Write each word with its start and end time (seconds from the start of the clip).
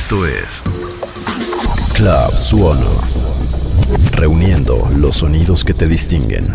Esto 0.00 0.24
es 0.24 0.62
Club 1.92 2.38
Suono. 2.38 2.88
Reuniendo 4.12 4.88
los 4.96 5.16
sonidos 5.16 5.64
que 5.64 5.74
te 5.74 5.88
distinguen. 5.88 6.54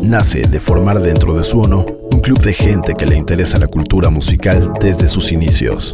Nace 0.00 0.40
de 0.40 0.58
formar 0.58 1.00
dentro 1.00 1.36
de 1.36 1.44
Suono 1.44 1.84
un 2.10 2.20
club 2.20 2.38
de 2.40 2.54
gente 2.54 2.94
que 2.94 3.04
le 3.04 3.16
interesa 3.16 3.58
la 3.58 3.66
cultura 3.68 4.08
musical 4.08 4.72
desde 4.80 5.08
sus 5.08 5.30
inicios. 5.30 5.92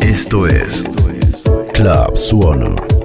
Esto 0.00 0.46
es 0.46 0.84
Club 1.74 2.16
Suono. 2.16 2.95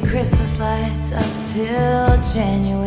the 0.00 0.06
Christmas 0.08 0.58
lights 0.58 1.12
up 1.12 1.52
till 1.52 2.34
January. 2.34 2.85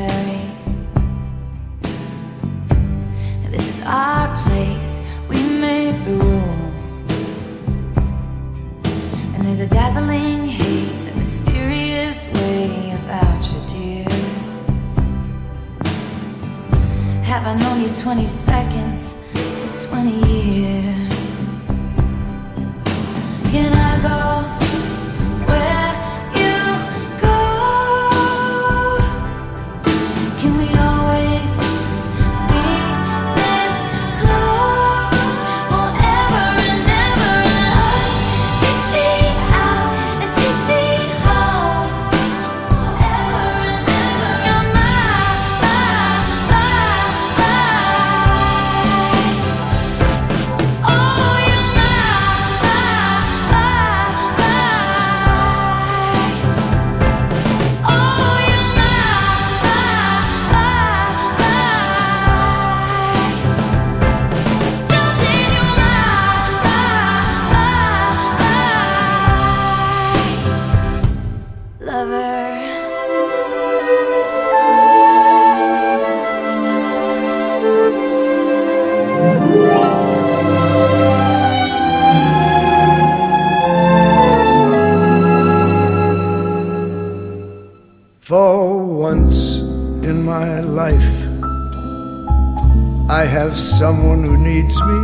Someone 93.79 94.21
who 94.25 94.35
needs 94.35 94.75
me, 94.83 94.99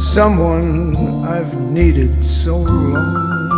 someone 0.00 0.96
I've 1.26 1.54
needed 1.60 2.24
so 2.24 2.56
long. 2.56 3.50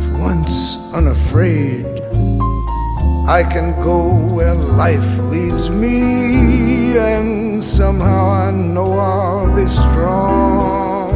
For 0.00 0.16
once 0.16 0.78
unafraid, 0.92 1.84
I 3.26 3.42
can 3.42 3.74
go 3.82 4.14
where 4.32 4.54
life 4.54 5.18
leads 5.32 5.70
me, 5.70 6.98
and 6.98 7.64
somehow 7.64 8.28
I 8.46 8.52
know 8.52 8.92
I'll 8.92 9.52
be 9.56 9.66
strong. 9.66 11.10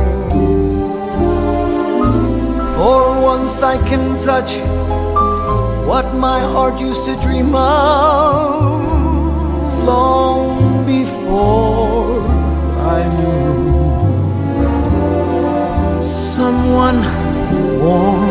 For 2.74 3.22
once 3.22 3.62
I 3.62 3.76
can 3.88 4.18
touch 4.18 4.58
what 5.86 6.12
my 6.16 6.40
heart 6.40 6.80
used 6.80 7.04
to 7.04 7.14
dream 7.20 7.54
of 7.54 8.77
long 9.88 10.84
before 10.84 12.20
I 12.96 13.00
knew 13.16 13.52
someone 16.02 17.00
warm 17.80 18.28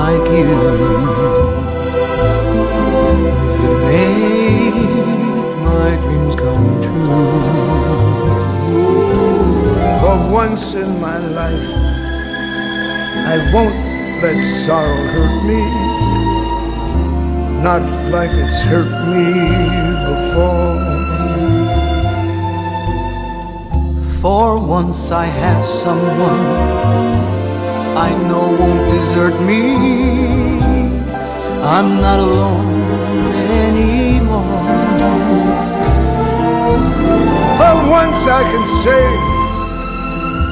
like 0.00 0.26
you 0.38 0.54
could 3.58 3.78
make 3.90 4.78
my 5.68 5.90
dreams 6.04 6.34
come 6.42 6.66
true. 6.84 7.38
For 10.00 10.16
once 10.42 10.64
in 10.82 10.90
my 11.06 11.18
life, 11.40 11.68
I 13.34 13.36
won't 13.52 13.78
let 14.22 14.38
sorrow 14.64 15.02
hurt 15.14 15.36
me, 15.50 15.62
not 17.62 17.82
like 18.10 18.30
it's 18.30 18.60
hurt 18.62 18.90
me 19.10 19.26
before. 20.10 20.78
For 24.20 24.58
once 24.58 25.10
I 25.10 25.26
have 25.26 25.64
someone 25.64 26.44
I 27.96 28.10
know 28.28 28.46
won't 28.60 28.88
desert 28.90 29.36
me. 29.42 29.62
I'm 31.76 32.00
not 32.00 32.20
alone 32.20 33.26
anymore. 33.64 34.62
For 37.58 37.74
once 37.90 38.20
I 38.38 38.42
can 38.52 38.66
say, 38.84 39.04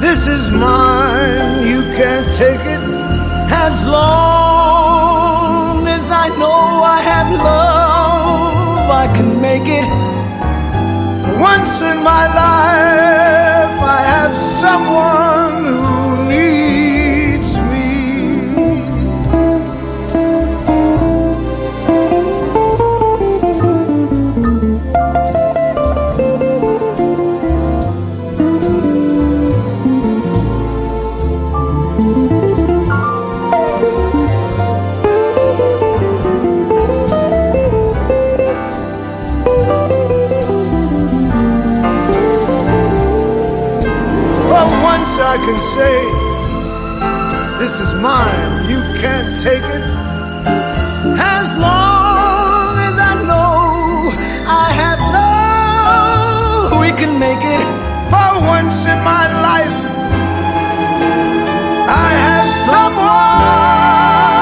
This 0.01 0.27
is 0.27 0.51
mine, 0.51 1.65
you 1.71 1.81
can't 1.95 2.27
take 2.35 2.63
it. 2.75 2.83
As 3.49 3.87
long 3.87 4.86
I 6.09 6.29
know 6.29 6.83
I 6.83 7.01
have 7.01 7.29
love, 7.31 8.89
I 8.89 9.07
can 9.15 9.41
make 9.41 9.67
it. 9.67 9.87
Once 11.39 11.81
in 11.81 11.97
my 12.03 12.25
life, 12.43 13.77
I 13.97 14.01
have 14.13 14.35
someone 14.35 15.65
who 15.65 16.29
needs. 16.29 16.66
I 45.29 45.35
can 45.35 45.57
say, 45.75 45.95
This 47.59 47.81
is 47.81 47.91
mine, 48.01 48.69
you 48.71 48.79
can't 49.01 49.35
take 49.43 49.61
it. 49.61 49.83
As 51.19 51.47
long 51.57 52.77
as 52.87 52.95
I 52.97 53.13
know 53.27 54.15
I 54.47 54.71
have 54.81 54.99
love, 55.19 56.79
we 56.79 56.93
can 56.93 57.19
make 57.19 57.43
it. 57.43 57.67
For 58.09 58.29
once 58.55 58.85
in 58.85 58.99
my 59.03 59.25
life, 59.49 59.77
I 62.05 62.09
have 62.25 62.47
someone. 62.69 64.36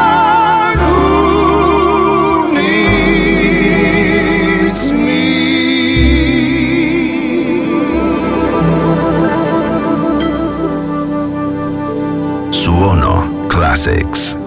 classics. 13.76 14.45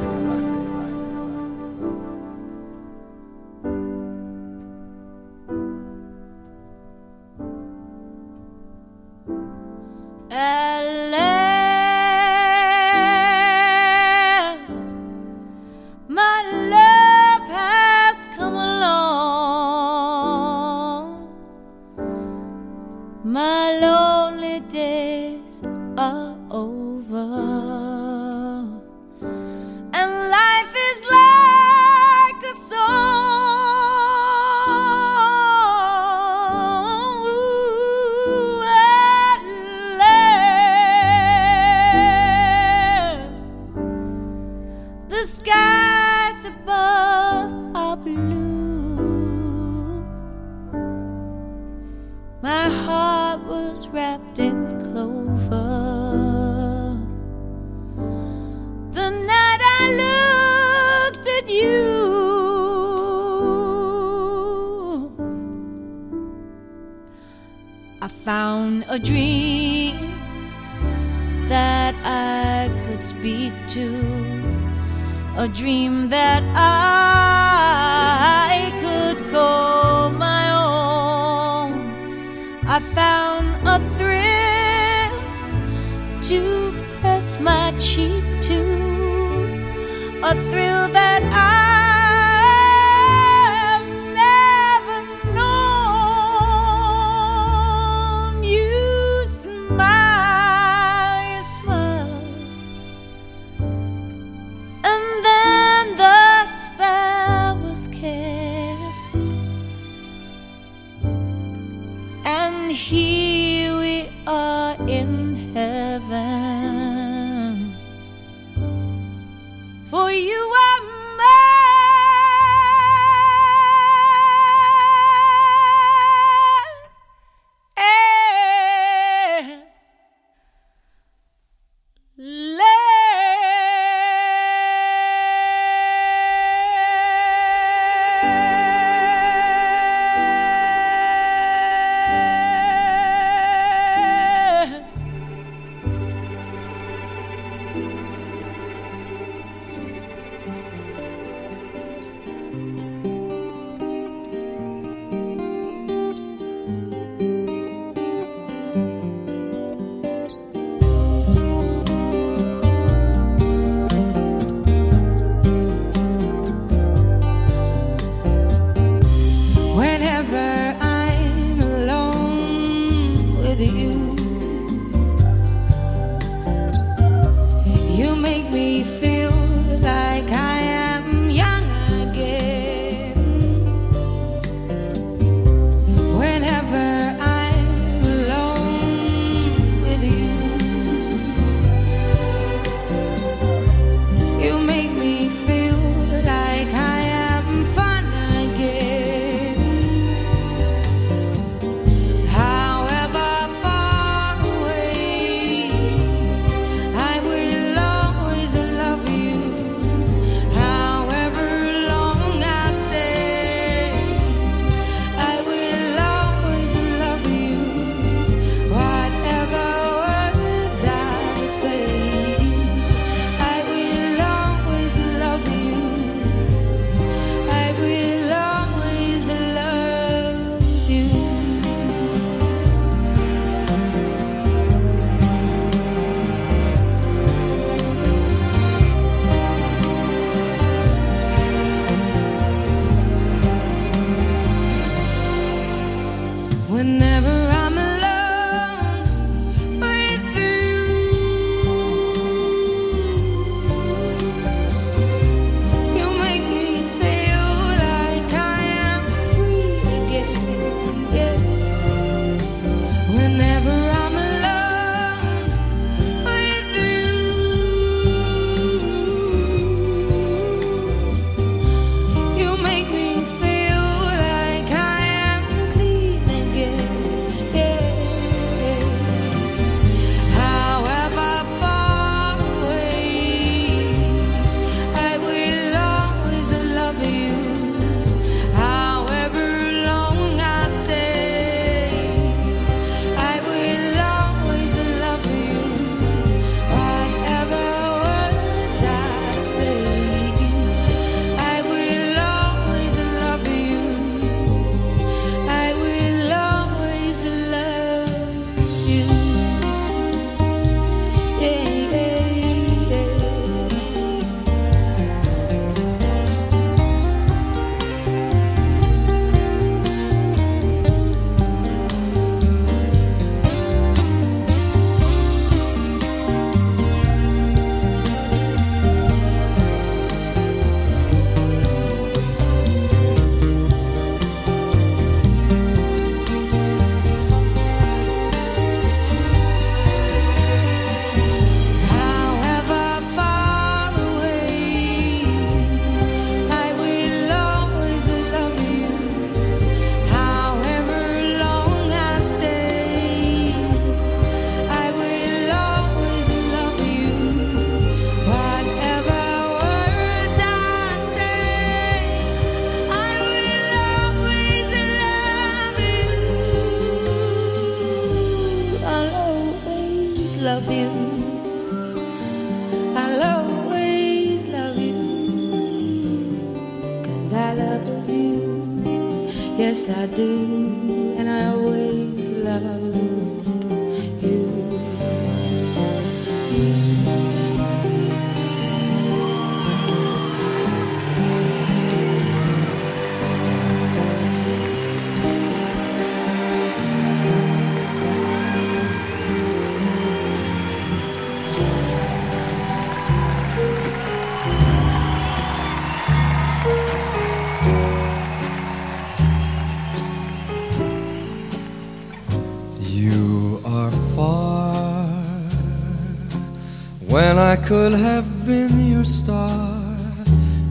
Could 417.69 417.93
have 417.93 418.47
been 418.47 418.91
your 418.91 419.05
star. 419.05 419.79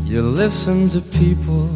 You 0.04 0.24
listened 0.24 0.94
to 0.94 1.02
people 1.20 1.68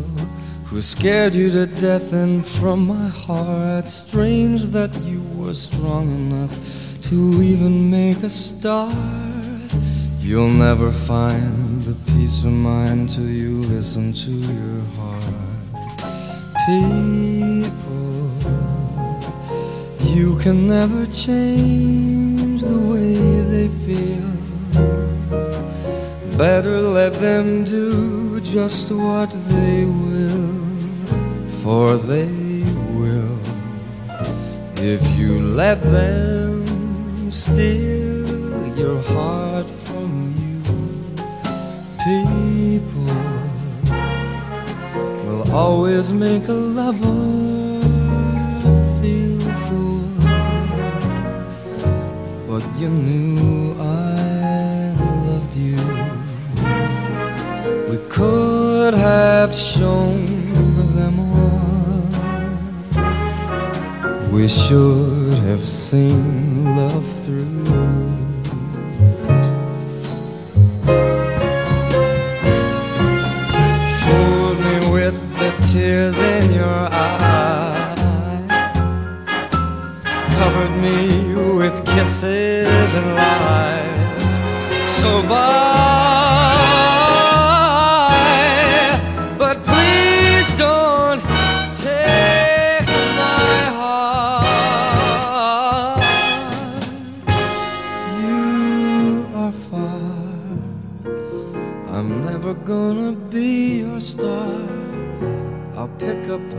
who 0.65 0.81
scared 0.81 1.35
you 1.35 1.51
to 1.51 1.67
death, 1.67 2.11
and 2.11 2.43
from 2.43 2.87
my 2.87 3.07
heart, 3.07 3.85
strange 3.85 4.63
that 4.69 4.91
you 5.03 5.21
were 5.35 5.53
strong 5.53 6.07
enough 6.07 6.57
to 7.03 7.39
even 7.43 7.91
make 7.91 8.23
a 8.23 8.31
start. 8.31 8.95
You'll 10.17 10.49
never 10.49 10.91
find 10.91 11.81
the 11.81 11.95
peace 12.13 12.43
of 12.43 12.53
mind 12.53 13.11
till 13.11 13.29
you 13.29 13.61
listen 13.75 14.13
to 14.25 14.31
your 14.31 14.81
heart. 14.97 15.35
People, 16.65 17.69
you 20.15 20.35
can 20.39 20.67
never 20.67 21.05
change 21.05 22.63
the 22.63 22.79
way 22.91 23.13
they 23.53 23.67
feel. 23.85 24.30
Better 26.41 26.81
let 26.81 27.13
them 27.13 27.65
do 27.65 28.41
just 28.41 28.91
what 28.91 29.29
they 29.47 29.85
will, 29.85 30.57
for 31.61 31.97
they 31.97 32.63
will. 32.97 33.37
If 34.77 35.01
you 35.19 35.39
let 35.39 35.79
them 35.83 36.65
steal 37.29 38.75
your 38.75 39.03
heart 39.13 39.67
from 39.85 40.33
you, 40.41 40.63
people 42.09 43.19
will 45.27 45.51
always 45.53 46.11
make 46.11 46.47
a 46.47 46.59
lover 46.79 47.21
feel 48.99 49.47
a 49.47 49.53
fool. 49.67 50.09
But 52.47 52.63
you 52.79 52.89
knew 52.89 53.79
could 58.11 58.93
have 58.93 59.55
shown 59.55 60.25
them 60.95 61.17
all. 61.19 62.03
We 64.33 64.49
should 64.49 65.39
have 65.49 65.65
seen 65.65 66.75
love 66.75 67.07
through. 67.23 67.63
Fooled 74.01 74.59
me 74.59 74.75
with 74.91 75.17
the 75.39 75.51
tears 75.71 76.19
in 76.19 76.51
your 76.51 76.83
eyes, 76.91 78.51
covered 80.35 80.75
me 80.85 80.97
with 81.55 81.75
kisses 81.85 82.93
and 82.93 83.07
lies. 83.15 84.33
So 84.99 85.09
bye, 85.29 85.80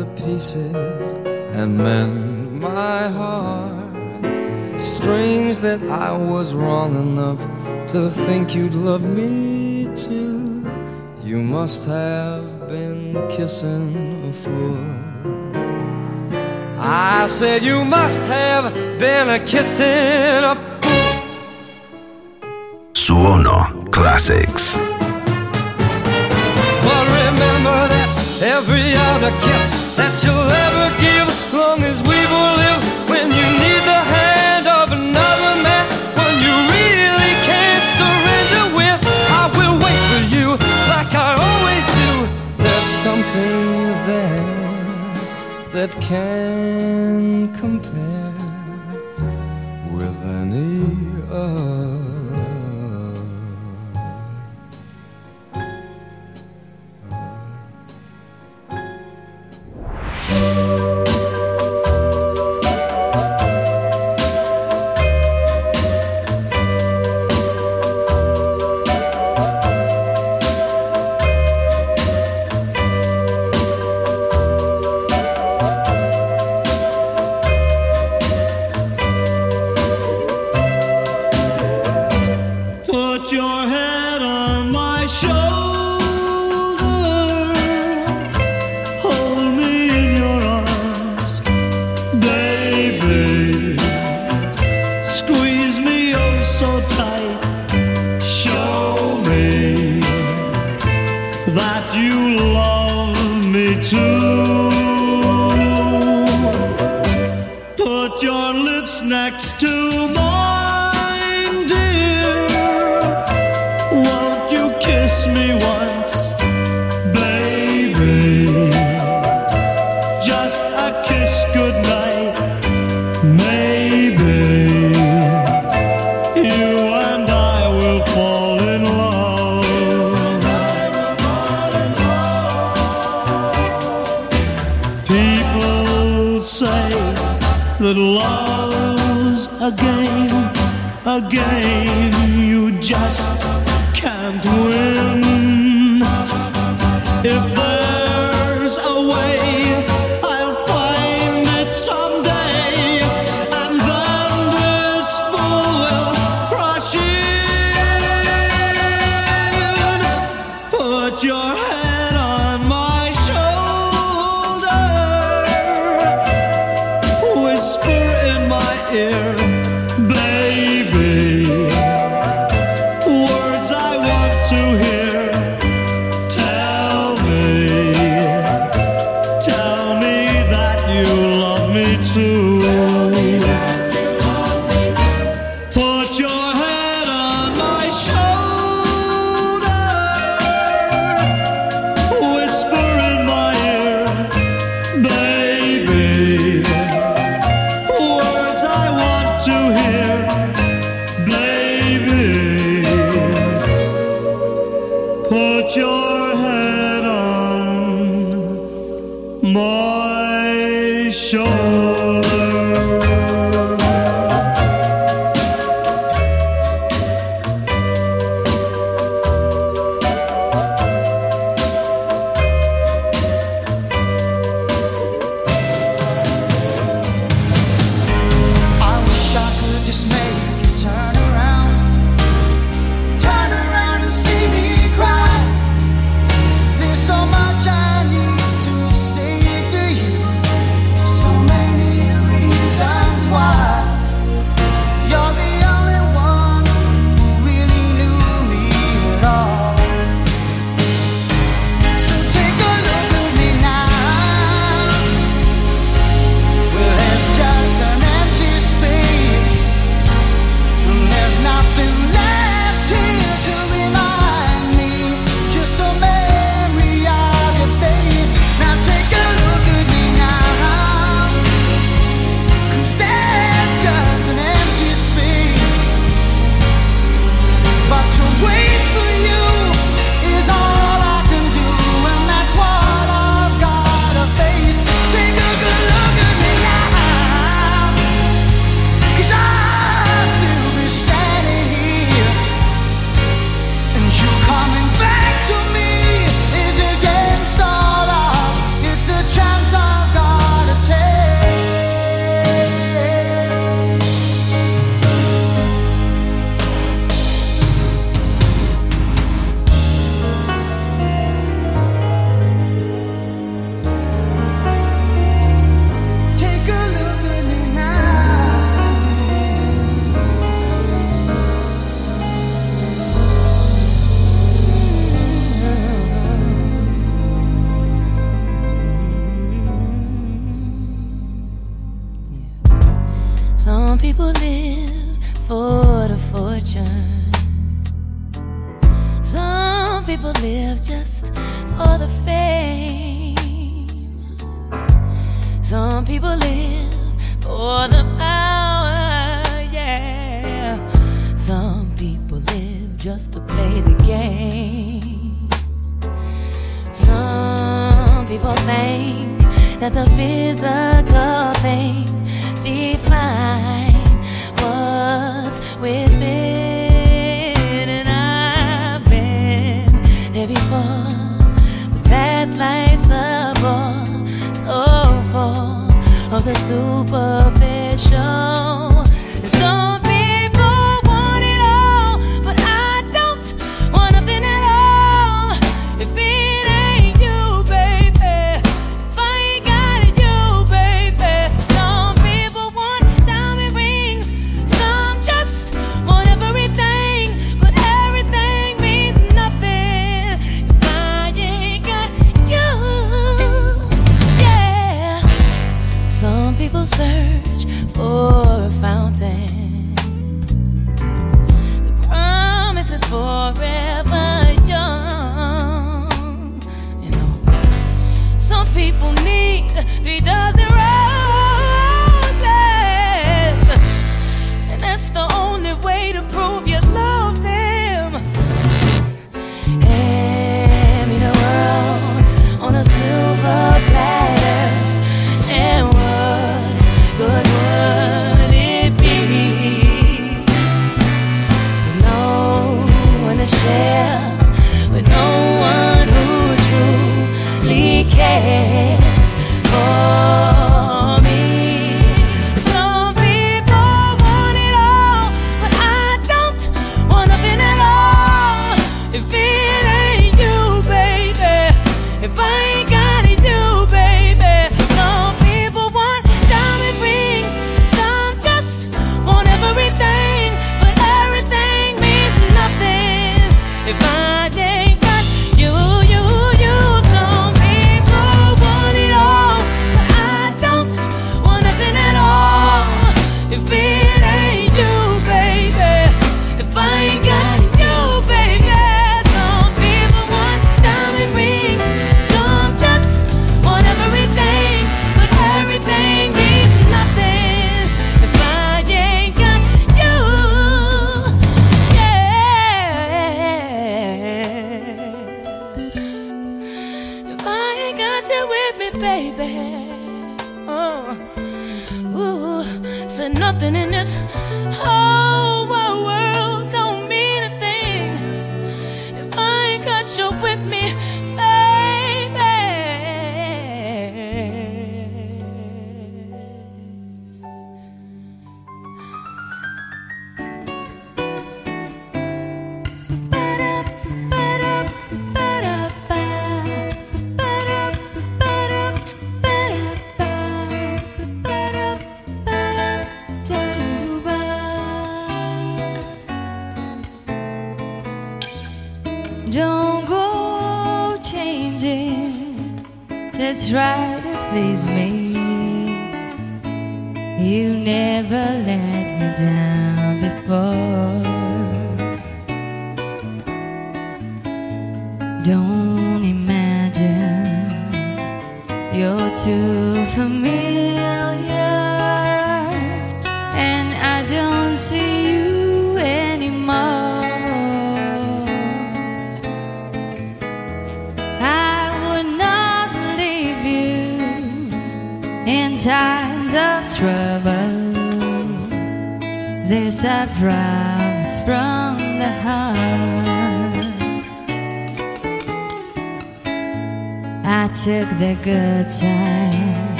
the 0.00 0.06
pieces 0.24 0.74
and 1.52 1.76
mend 1.76 2.58
my 2.58 3.08
heart. 3.08 4.80
Strange 4.80 5.58
that 5.58 5.82
I 5.82 6.10
was 6.16 6.54
wrong 6.54 6.94
enough 7.06 7.40
to 7.88 8.08
think 8.08 8.54
you'd 8.54 8.72
love 8.72 9.04
me 9.04 9.88
too. 9.94 10.64
You 11.22 11.42
must 11.42 11.84
have 11.84 12.68
been 12.68 13.28
kissing 13.28 14.24
a 14.30 14.32
fool. 14.42 14.78
I 16.78 17.26
said 17.26 17.62
you 17.62 17.84
must 17.84 18.22
have 18.22 18.72
been 18.98 19.28
a 19.28 19.40
kissing 19.44 20.42
a 20.52 20.54
Suono 22.94 23.58
Classics. 23.92 24.78
But 26.86 27.04
remember 27.20 27.88
this 27.94 28.40
every 28.42 28.94
other 29.10 29.32
kiss 29.46 29.79
that 30.00 30.16
you'll 30.24 30.52
ever 30.66 30.86
give, 30.96 31.28
long 31.52 31.84
as 31.84 32.00
we 32.00 32.16
will 32.32 32.52
live. 32.56 32.80
When 33.12 33.28
you 33.28 33.46
need 33.64 33.82
the 33.84 34.02
hand 34.16 34.64
of 34.66 34.86
another 34.96 35.52
man, 35.60 35.84
when 36.16 36.34
you 36.40 36.54
really 36.72 37.34
can't 37.44 37.84
surrender 38.00 38.64
with, 38.80 38.98
I 39.42 39.44
will 39.56 39.76
wait 39.76 40.00
for 40.08 40.22
you 40.32 40.46
like 40.88 41.12
I 41.12 41.36
always 41.36 41.84
do. 42.00 42.12
There's 42.64 42.88
something 43.04 43.60
there 44.08 44.40
that 45.76 45.92
can 46.00 47.52
compare 47.60 47.89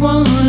one 0.00 0.39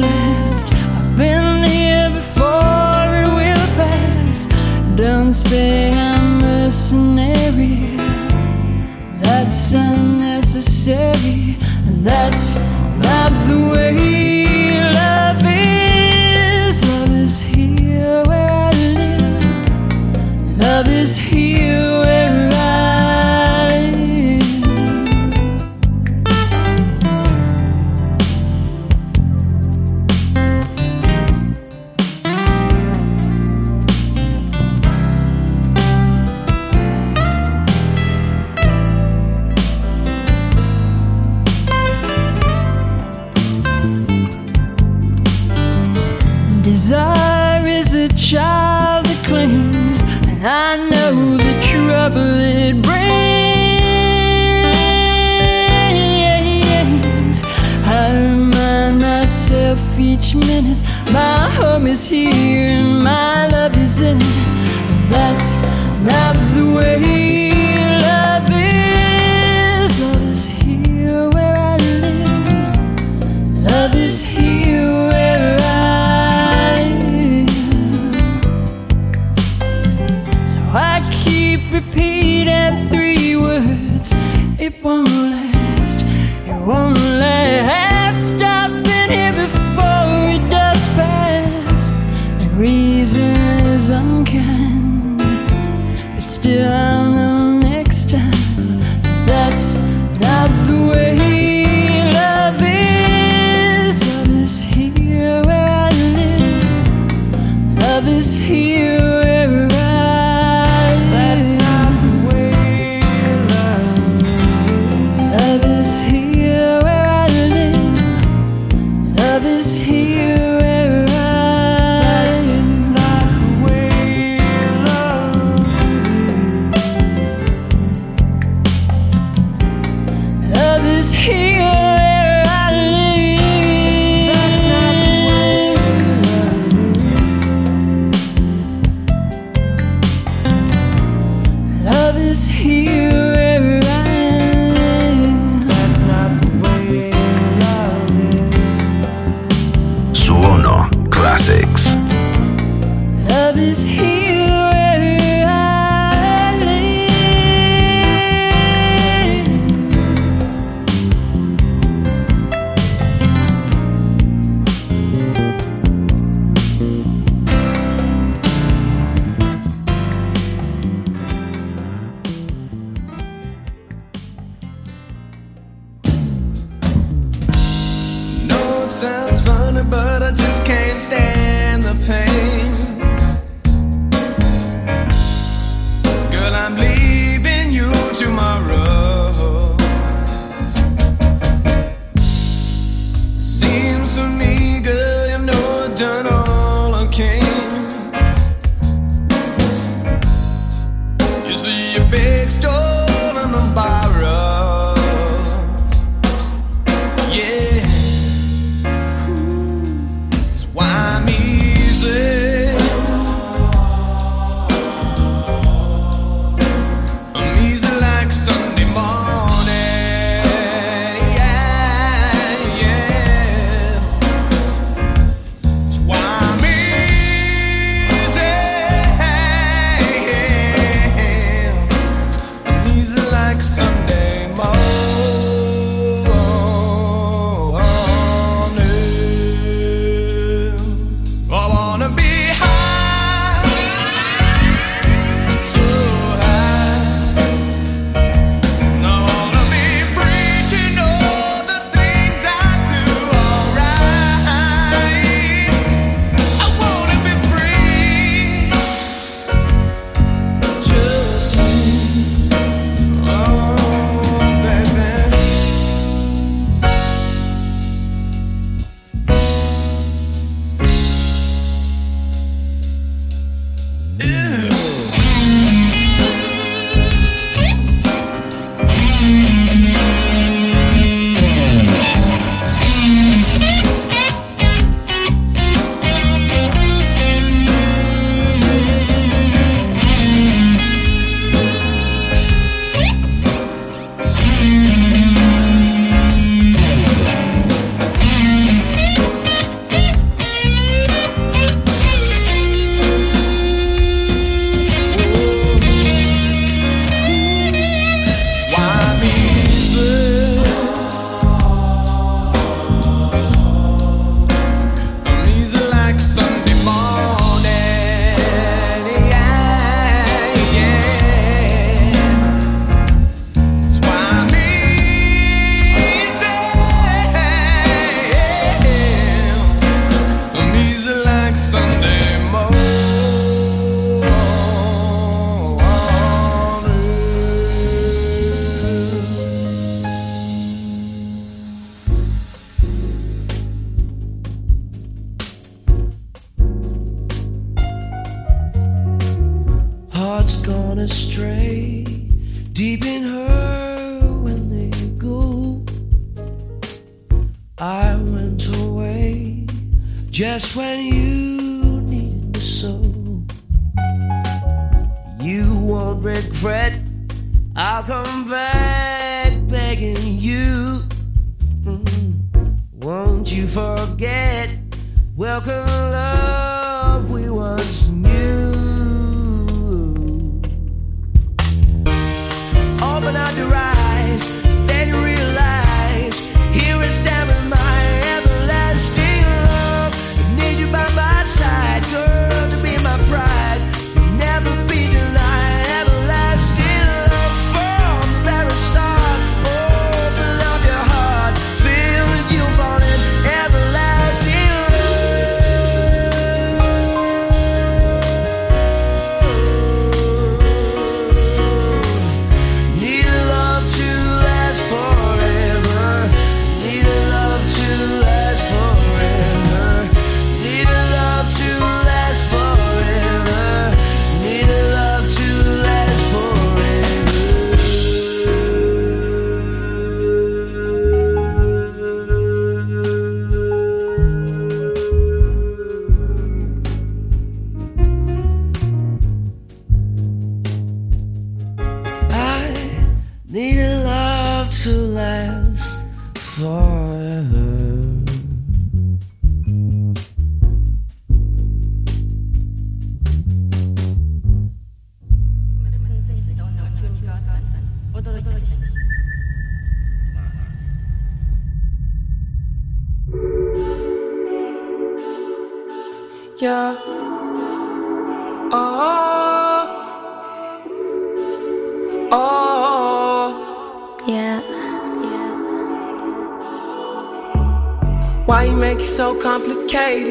so 479.11 479.35
complicated? 479.41 480.30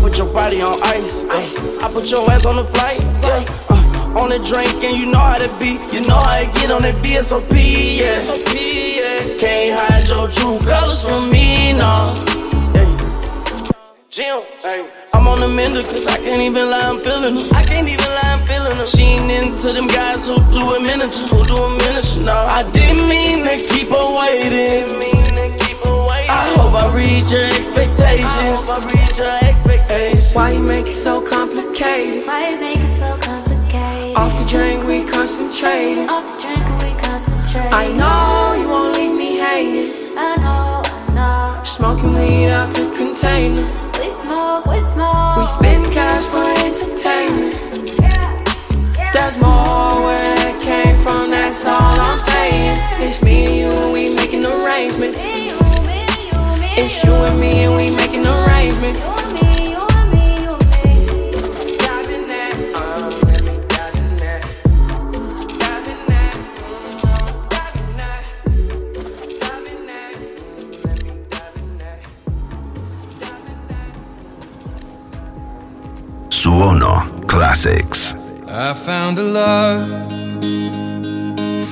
Put 0.00 0.16
your 0.18 0.32
body 0.32 0.62
on 0.62 0.80
ice. 0.82 1.24
ice. 1.24 1.82
I 1.82 1.92
put 1.92 2.10
your 2.10 2.30
ass 2.30 2.46
on 2.46 2.56
the 2.56 2.64
flight. 2.64 3.00
Yeah. 3.22 3.44
Uh, 3.68 4.20
on 4.20 4.30
the 4.30 4.38
drink, 4.38 4.82
and 4.82 4.96
you 4.96 5.06
know 5.06 5.18
how 5.18 5.36
to 5.36 5.48
be. 5.58 5.78
You 5.94 6.00
know 6.08 6.16
how 6.16 6.40
to 6.40 6.46
get 6.58 6.70
on 6.70 6.82
that 6.82 6.96
BSOP. 7.04 7.52
Yeah. 7.52 8.20
yeah. 8.54 9.38
Can't 9.38 9.78
hide 9.78 10.08
your 10.08 10.28
true 10.28 10.58
colors 10.66 11.02
from 11.02 11.30
me, 11.30 11.72
no. 11.74 12.16
Jim, 14.10 14.42
hey. 14.60 14.90
I'm 15.14 15.28
on 15.28 15.38
the 15.38 15.46
mender, 15.46 15.82
cause 15.82 16.04
I 16.06 16.16
can't 16.16 16.42
even 16.42 16.68
lie, 16.68 16.82
I'm 16.82 16.98
feeling 16.98 17.36
her. 17.36 17.54
I 17.54 17.62
can't 17.62 17.86
even 17.86 18.04
lie, 18.04 18.34
I'm 18.34 18.44
feeling 18.44 18.76
her. 18.76 18.86
She 18.86 19.02
ain't 19.02 19.30
into 19.30 19.72
them 19.72 19.86
guys 19.86 20.26
who 20.26 20.34
do 20.50 20.74
a 20.74 20.80
miniature, 20.80 21.28
who 21.28 21.44
do 21.44 21.56
a 21.56 21.70
miniature, 21.70 22.24
no. 22.24 22.34
I 22.34 22.68
didn't 22.72 23.08
mean 23.08 23.44
to 23.44 23.56
keep 23.68 23.88
her 23.88 24.08
waiting. 24.18 25.29
I 26.70 26.82
hope 26.82 26.94
reach 26.94 27.32
your 27.32 27.44
expectations. 27.44 28.70
I 28.70 28.78
reach 28.86 29.18
your 29.18 29.36
expectations. 29.42 30.32
Why 30.32 30.52
you 30.52 30.62
make 30.62 30.86
it 30.86 30.92
so 30.92 31.20
complicated? 31.20 32.28
Why 32.28 32.50
you 32.50 32.60
make 32.60 32.78
it 32.78 32.88
so 32.88 33.18
complicated? 33.18 34.16
Off 34.16 34.38
the 34.38 34.46
drink, 34.46 34.86
we 34.86 35.02
concentrating. 35.02 36.08
Off 36.08 36.30
the 36.30 36.40
drink, 36.40 36.62
we 36.78 36.94
concentrate. 37.02 37.72
I 37.74 37.90
know 37.90 38.54
you 38.54 38.68
won't 38.68 38.96
leave 38.96 39.18
me 39.18 39.38
hanging. 39.38 40.14
I 40.16 40.36
know, 40.36 40.82
I 40.86 41.58
know. 41.58 41.64
Smoking 41.64 42.14
weed 42.14 42.50
out 42.50 42.72
the 42.72 42.86
container. 42.96 43.66
We 43.98 44.08
smoke, 44.10 44.66
we 44.66 44.80
smoke. 44.80 45.38
We 45.38 45.46
spend 45.50 45.92
cash 45.92 46.26
for 46.30 46.46
entertainment. 46.70 47.58
There's 49.12 49.38
more 49.38 50.06
where 50.06 50.34
that 50.38 50.56
came 50.62 50.96
from. 51.02 51.32
That's 51.32 51.66
all 51.66 51.98
I'm 51.98 52.16
saying. 52.16 52.78
It's 53.02 53.24
me 53.24 53.46
and 53.46 53.56
you 53.56 53.70
and 53.82 53.92
we 53.92 54.14
making 54.14 54.44
arrangements. 54.46 55.18
It's 56.82 57.04
you 57.04 57.12
and 57.12 57.38
me 57.38 57.64
and 57.64 57.76
we 57.76 57.90
making 57.94 58.24
arrangements. 58.24 59.00
Suono 76.30 77.28
Classics. 77.28 78.14
I 78.48 78.72
found 78.72 79.18
a 79.18 79.22
love 79.22 79.86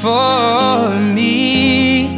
for 0.02 1.00
me. 1.00 2.17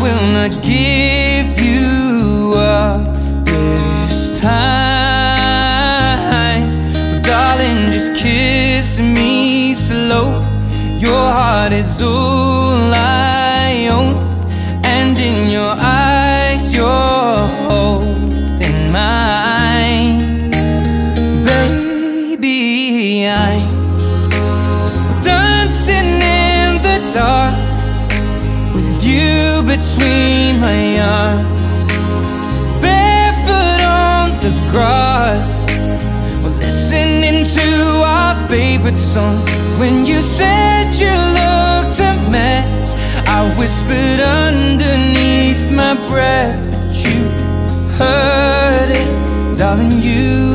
will 0.00 0.26
not 0.32 0.50
give 0.62 1.60
you 1.60 2.54
up 2.56 3.04
this 3.44 4.30
time. 4.38 4.66
Darling, 7.22 7.90
just 7.92 8.14
kiss 8.14 9.00
me 9.00 9.74
slow. 9.74 10.40
Your 10.98 11.30
heart 11.38 11.72
is 11.72 12.02
all 12.02 12.35
arms, 31.06 31.68
barefoot 32.82 33.82
on 33.82 34.26
the 34.44 34.52
grass. 34.72 35.46
We're 36.42 36.58
listening 36.58 37.44
to 37.58 37.68
our 38.04 38.34
favorite 38.48 38.98
song. 38.98 39.38
When 39.78 40.06
you 40.06 40.20
said 40.22 40.94
you 41.02 41.14
looked 41.40 41.98
a 42.00 42.14
mess, 42.30 42.94
I 43.26 43.40
whispered 43.58 44.20
underneath 44.20 45.70
my 45.70 45.94
breath, 46.08 46.60
but 46.72 46.92
you 47.04 47.20
heard 48.00 48.90
it, 48.90 49.58
darling. 49.58 49.92
You 50.00 50.45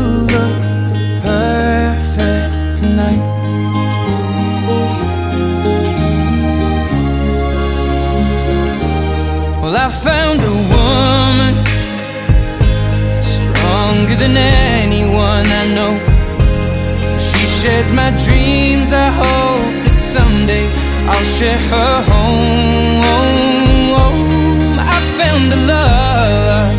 found 10.04 10.42
a 10.42 10.56
woman 10.74 11.54
stronger 13.22 14.16
than 14.16 14.36
anyone 14.36 15.46
I 15.62 15.66
know. 15.76 15.94
She 17.20 17.46
shares 17.46 17.92
my 17.92 18.10
dreams. 18.26 18.92
I 18.92 19.10
hope 19.24 19.76
that 19.86 19.98
someday 19.98 20.66
I'll 21.12 21.30
share 21.38 21.62
her 21.74 21.96
home. 22.12 23.02
I 24.80 24.98
found 25.20 25.54
a 25.54 25.60
love 25.74 26.72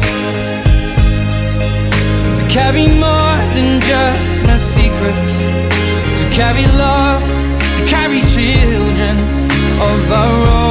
to 2.38 2.42
carry 2.48 2.86
more 2.88 3.38
than 3.54 3.80
just 3.80 4.42
my 4.42 4.56
secrets, 4.56 5.34
to 6.18 6.24
carry 6.38 6.66
love, 6.86 7.22
to 7.76 7.82
carry 7.86 8.20
children 8.36 9.16
of 9.80 10.10
our 10.10 10.46
own. 10.56 10.61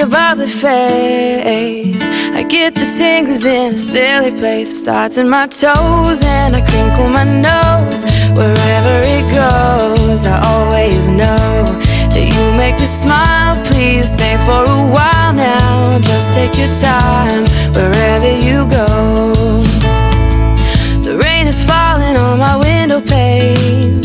Your 0.00 0.08
bubbly 0.08 0.46
face, 0.46 2.02
I 2.32 2.42
get 2.48 2.74
the 2.74 2.86
tingles 2.96 3.44
in 3.44 3.74
a 3.74 3.78
silly 3.78 4.30
place. 4.30 4.72
It 4.72 4.76
starts 4.76 5.18
in 5.18 5.28
my 5.28 5.46
toes 5.46 6.22
and 6.22 6.56
I 6.56 6.62
crinkle 6.70 7.10
my 7.10 7.24
nose. 7.24 8.04
Wherever 8.32 8.96
it 9.04 9.26
goes, 9.40 10.24
I 10.24 10.40
always 10.52 11.06
know 11.06 11.64
that 12.12 12.26
you 12.32 12.44
make 12.56 12.80
me 12.80 12.86
smile. 12.86 13.62
Please 13.66 14.10
stay 14.10 14.36
for 14.46 14.62
a 14.64 14.80
while 14.96 15.34
now. 15.34 15.98
Just 15.98 16.32
take 16.32 16.56
your 16.56 16.72
time 16.80 17.44
wherever 17.74 18.30
you 18.46 18.58
go. 18.70 19.62
The 21.04 21.18
rain 21.22 21.46
is 21.46 21.62
falling 21.62 22.16
on 22.16 22.38
my 22.38 22.56
window 22.56 23.02
pane. 23.02 24.00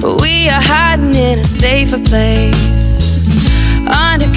But 0.00 0.20
we 0.20 0.48
are 0.48 0.60
hiding 0.60 1.14
in 1.14 1.38
a 1.38 1.44
safer 1.44 2.02
place. 2.10 2.81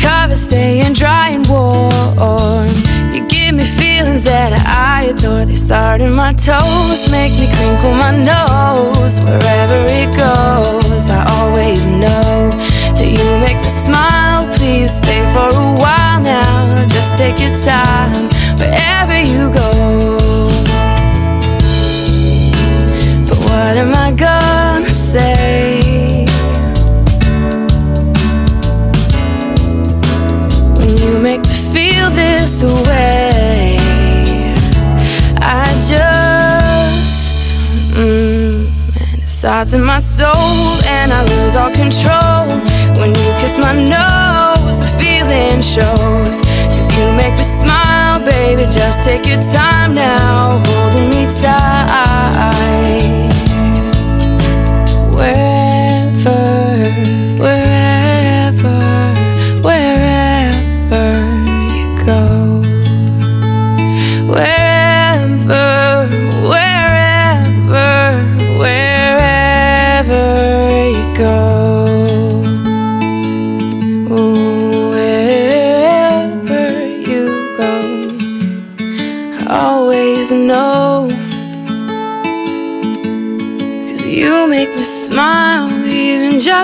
Undercover, 0.06 0.36
staying 0.36 0.93
dry 0.93 1.30
and 1.30 1.47
warm. 1.47 2.70
You 3.14 3.28
give 3.28 3.56
me 3.56 3.66
feelings 3.66 4.24
that 4.24 4.53
I 4.53 5.06
adore. 5.06 5.45
They 5.45 5.56
start 5.56 5.99
in 5.99 6.14
my 6.14 6.34
toes, 6.34 7.10
make 7.10 7.34
me 7.34 7.47
crinkle 7.56 7.93
my 7.93 8.12
nose. 8.12 9.20
Wherever 9.22 9.80
it 9.89 10.10
goes, 10.16 11.10
I 11.10 11.26
always 11.38 11.86
know 11.88 12.51
that 12.97 13.10
you 13.18 13.26
make 13.39 13.58
me 13.58 13.70
smile. 13.70 14.45
Please 14.53 14.91
stay 14.93 15.22
for 15.34 15.49
a 15.49 15.74
while 15.82 16.22
now. 16.22 16.86
Just 16.88 17.18
take 17.18 17.39
your 17.39 17.56
time 17.66 18.30
wherever 18.60 19.18
you 19.20 19.49
go. 19.51 20.18
But 23.28 23.39
what 23.39 23.78
am 23.78 23.95
I 23.95 24.12
gonna 24.12 24.35
passed 32.56 32.64
away. 32.64 33.78
I 35.41 35.66
just 35.88 37.58
mm, 37.93 38.68
and 38.68 39.22
it 39.22 39.28
starts 39.28 39.74
in 39.74 39.84
my 39.84 39.99
soul, 39.99 40.80
and 40.86 41.12
I 41.12 41.24
lose 41.24 41.56
all 41.56 41.72
control 41.72 42.47
when 42.99 43.10
you 43.10 43.34
kiss 43.39 43.58
my 43.58 43.74
nose. 43.74 44.78
The 44.78 44.88
feeling 44.88 45.62
shows, 45.62 46.41
cause 46.72 46.97
you 46.97 47.12
make 47.16 47.34
me 47.38 47.43
smile, 47.43 48.20
baby. 48.24 48.64
Just 48.64 49.03
take 49.03 49.26
your 49.28 49.41
time 49.41 49.93
now, 49.95 50.64
holding 50.66 51.10
me 51.10 51.28
tight. 51.41 51.86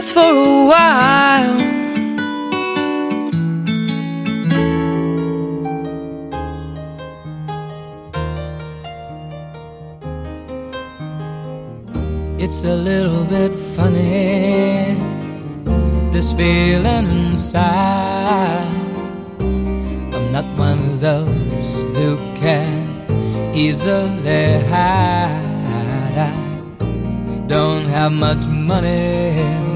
Just 0.02 0.16
for 0.16 0.22
a 0.22 0.66
while. 0.66 1.58
It's 12.40 12.66
a 12.66 12.76
little 12.76 13.26
bit 13.26 13.54
funny, 13.54 14.98
this 16.12 16.34
feeling 16.34 17.06
inside. 17.06 18.74
I'm 20.16 20.32
not 20.32 20.48
one 20.58 20.80
of 20.80 21.00
those 21.00 21.84
who 21.96 22.18
can 22.34 23.54
easily 23.54 24.62
hide. 24.74 26.18
I 26.18 27.46
don't 27.46 27.86
have 27.86 28.12
much 28.12 28.48
money, 28.48 29.61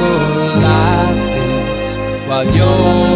wonderful 0.00 0.60
life 0.60 1.36
is 1.36 1.94
while 2.26 2.44
you're 2.56 3.13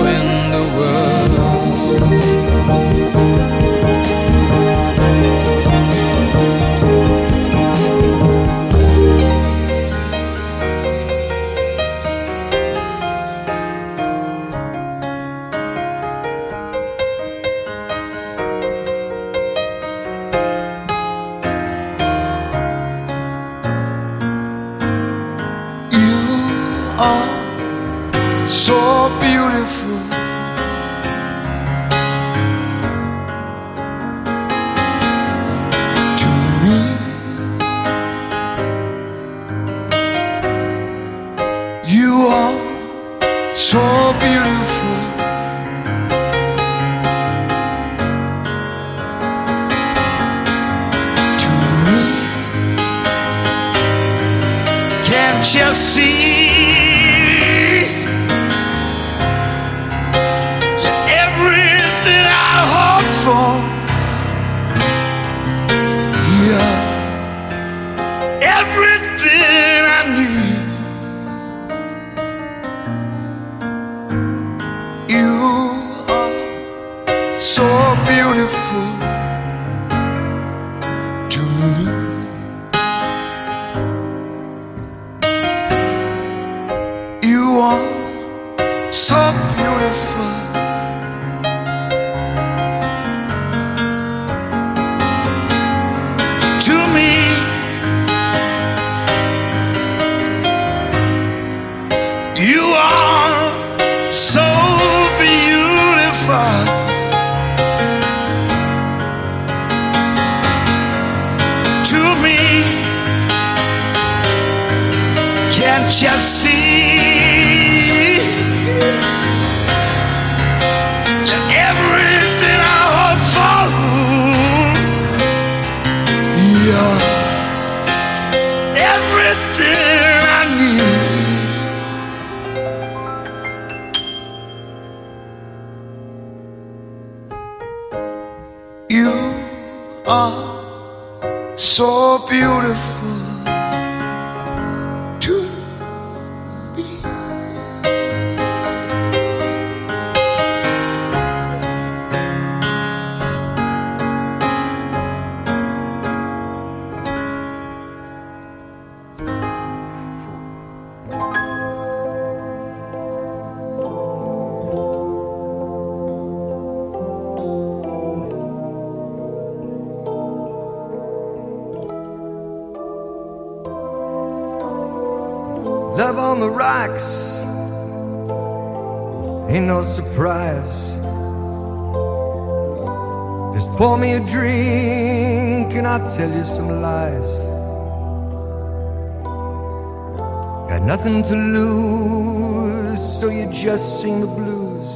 sing 194.09 194.20
the 194.20 194.32
blues 194.40 194.90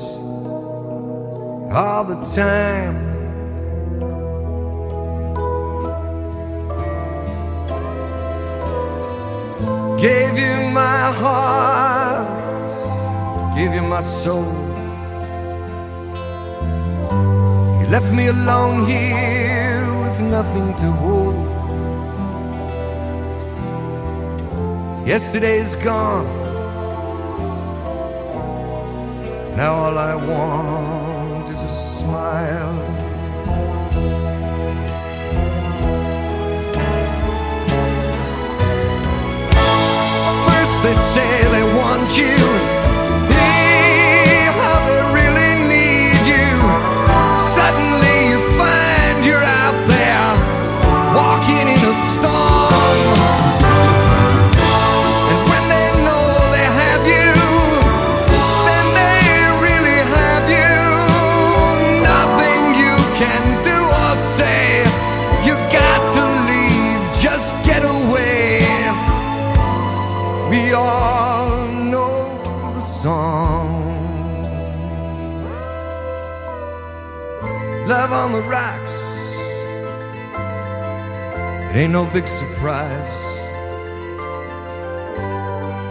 all 1.80 2.04
the 2.12 2.18
time. 2.42 2.96
Gave 10.06 10.34
you 10.44 10.56
my 10.82 11.02
heart, 11.22 12.28
gave 13.56 13.72
you 13.74 13.82
my 13.82 14.00
soul. 14.00 14.54
You 17.78 17.86
left 17.94 18.10
me 18.18 18.24
alone 18.36 18.86
here 18.86 19.84
with 20.02 20.18
nothing 20.36 20.68
to 20.82 20.88
hold. 21.02 21.36
Yesterday's 25.06 25.74
gone. 25.74 26.41
all 29.92 29.98
I 29.98 30.14
want 30.14 31.48
is 31.50 31.62
a 31.62 31.68
smile. 31.68 32.78
First 40.46 40.76
they 40.82 40.94
say 41.12 41.30
they 41.52 41.64
want 41.76 42.16
you 42.16 42.71
the 78.32 78.42
rocks. 78.42 79.12
It 81.70 81.76
ain't 81.76 81.92
no 81.92 82.06
big 82.06 82.26
surprise. 82.26 83.20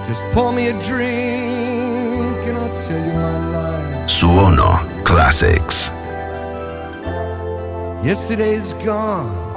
Just 0.08 0.26
pour 0.34 0.52
me 0.52 0.68
a 0.68 0.74
drink 0.84 2.44
and 2.48 2.58
I'll 2.58 2.76
tell 2.76 3.06
you 3.06 3.14
my 3.14 3.38
life. 3.50 4.08
Suono 4.08 4.72
Classics. 5.06 5.92
Yesterday's 8.04 8.74
gone. 8.74 9.51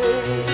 vez. 0.00 0.49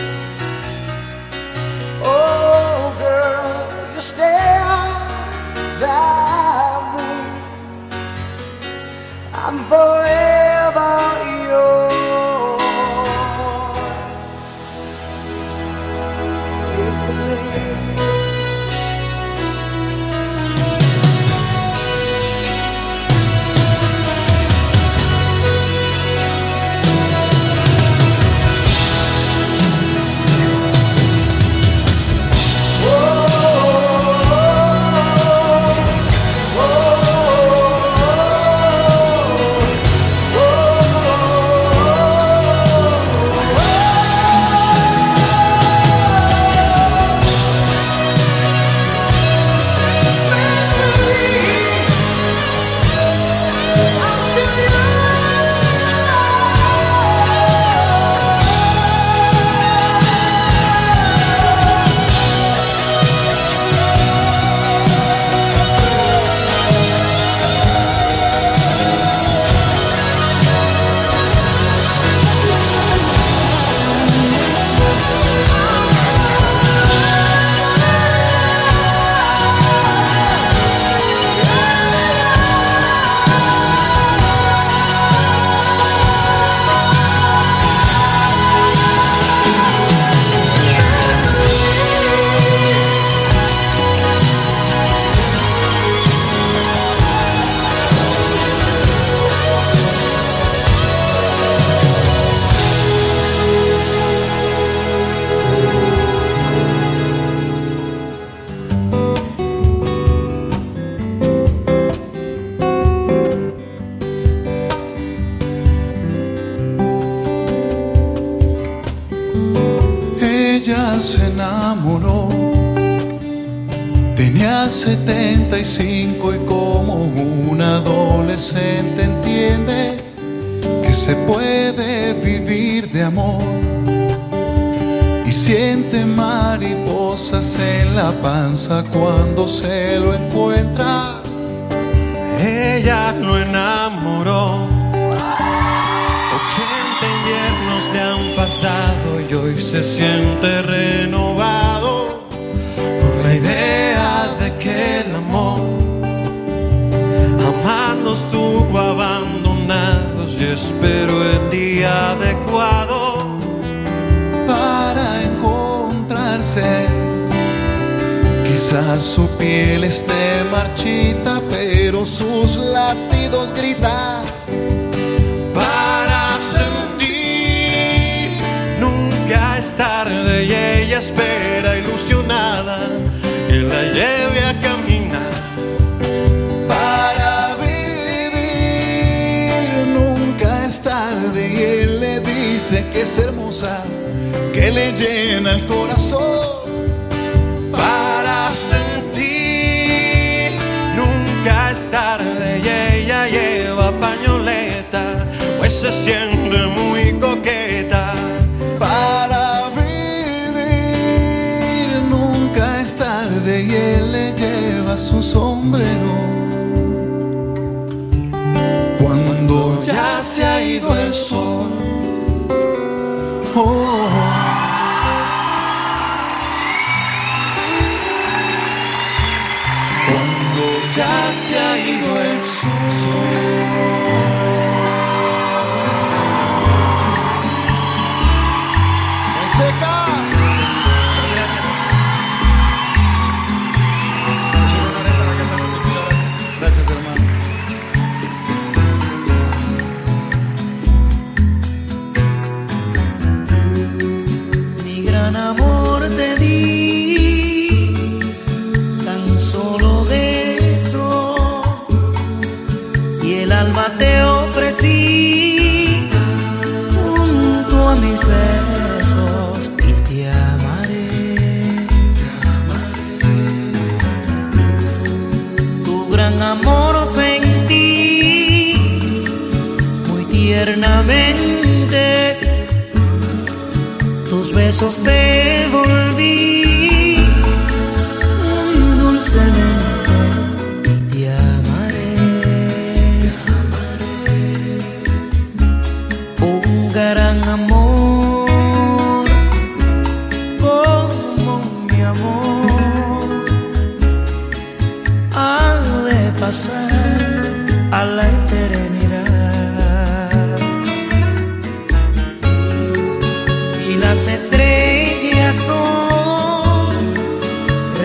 besos 284.57 284.99
de 285.03 285.69
volver. 285.70 286.06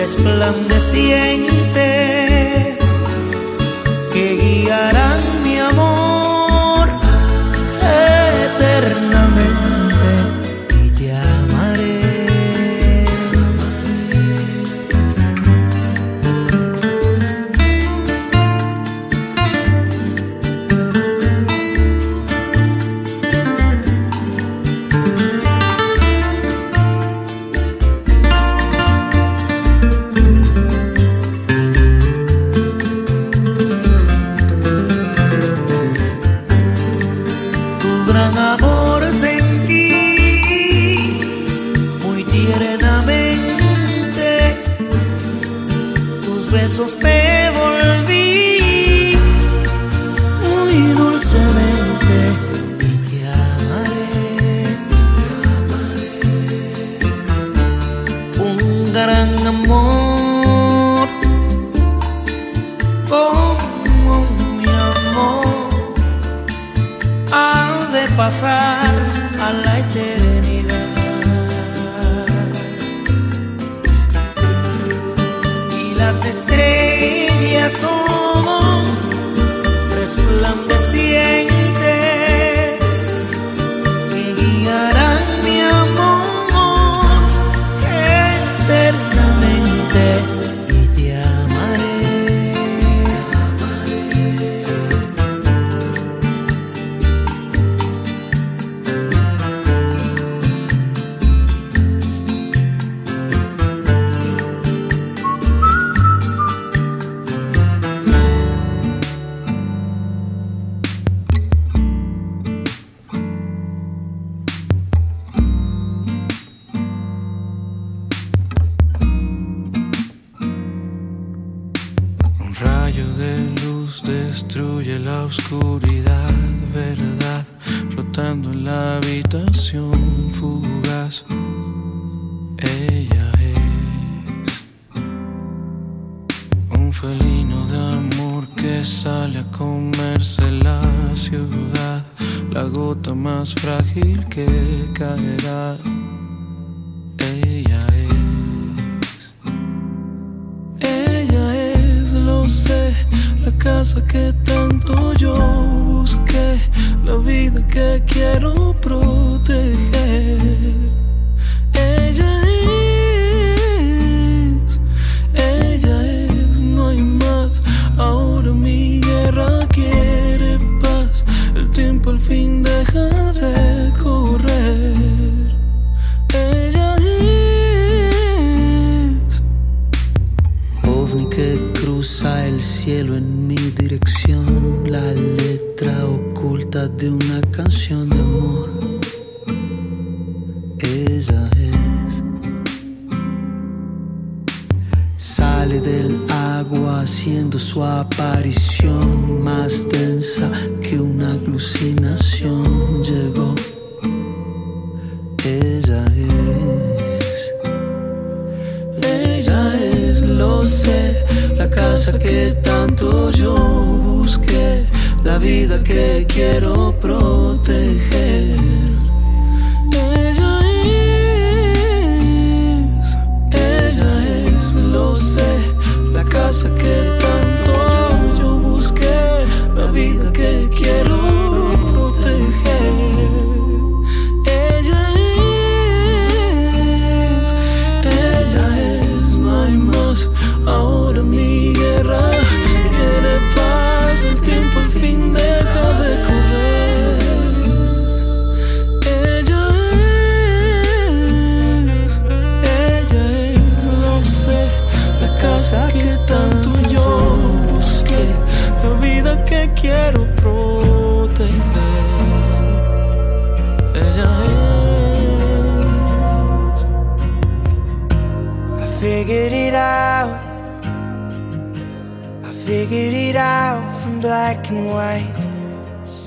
resplandeciente. 0.02 2.21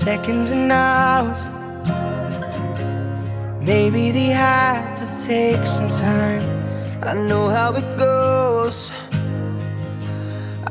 seconds 0.06 0.52
and 0.52 0.70
hours. 0.70 1.40
Maybe 3.60 4.12
they 4.12 4.30
had 4.46 4.94
to 5.00 5.06
take 5.26 5.66
some 5.66 5.90
time. 5.90 6.44
I 7.02 7.12
know 7.28 7.48
how 7.48 7.70
it 7.80 7.88
goes. 7.98 8.92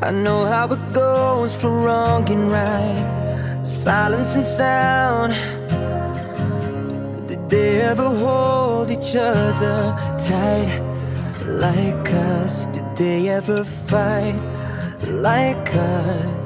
I 0.08 0.12
know 0.12 0.46
how 0.46 0.66
it 0.76 0.84
goes 0.94 1.54
for 1.54 1.70
wrong 1.70 2.24
and 2.30 2.50
right. 2.50 3.62
Silence 3.64 4.38
and 4.38 4.46
sound. 4.46 5.34
Did 7.28 7.42
they 7.50 7.82
ever 7.92 8.10
hold 8.24 8.90
each 8.90 9.18
other 9.18 9.80
tight 10.30 10.72
like 11.46 12.08
us? 12.38 12.68
Did 12.68 12.88
they 12.96 13.28
ever 13.28 13.66
fight 13.66 14.40
like 15.28 15.76
us? 15.76 16.45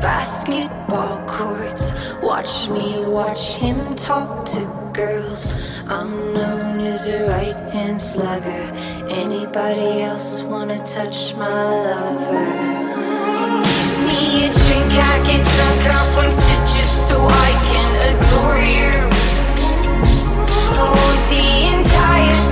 basketball 0.00 1.24
courts. 1.26 1.92
Watch 2.22 2.68
me 2.68 3.04
watch 3.06 3.56
him 3.56 3.96
talk 3.96 4.44
to 4.46 4.60
girls. 4.92 5.54
I'm 5.88 6.32
known 6.32 6.80
as 6.80 7.08
a 7.08 7.28
right 7.28 7.56
hand 7.72 8.00
slugger. 8.00 8.64
Anybody 9.08 10.02
else 10.02 10.42
wanna 10.42 10.78
touch 10.78 11.34
my 11.34 11.64
lover? 11.86 12.48
Me 14.06 14.46
a 14.46 14.50
drink, 14.62 14.92
I 15.10 15.16
get 15.28 15.42
drunk 15.54 15.82
off 15.94 16.16
one 16.16 16.30
sip 16.30 16.62
just 16.76 17.08
so 17.08 17.16
I 17.46 17.50
can 17.70 17.90
adore 18.10 18.62
you. 18.78 18.94
I 20.78 20.84
want 20.98 21.22
the 21.34 21.46
entire 21.76 22.51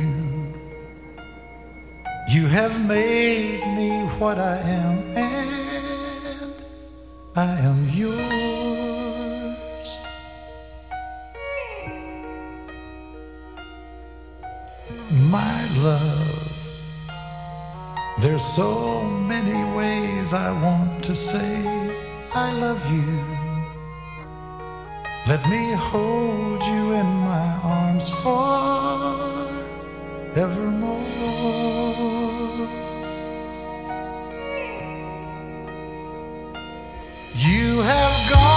You 2.33 2.47
have 2.47 2.87
made 2.87 3.59
me 3.75 3.89
what 4.17 4.37
I 4.39 4.57
am, 4.59 4.99
and 5.17 6.53
I 7.35 7.59
am 7.59 7.89
yours. 7.89 8.29
My 15.09 15.67
love, 15.79 16.55
there's 18.21 18.45
so 18.45 19.03
many 19.27 19.63
ways 19.75 20.31
I 20.31 20.51
want 20.63 21.03
to 21.03 21.13
say 21.13 21.65
I 22.33 22.53
love 22.53 22.89
you. 22.93 23.19
Let 25.27 25.45
me 25.49 25.73
hold 25.73 26.63
you 26.63 26.93
in 26.93 27.07
my 27.27 27.59
arms 27.61 28.09
forevermore. 30.33 31.90
You 37.33 37.79
have 37.79 38.29
gone 38.29 38.50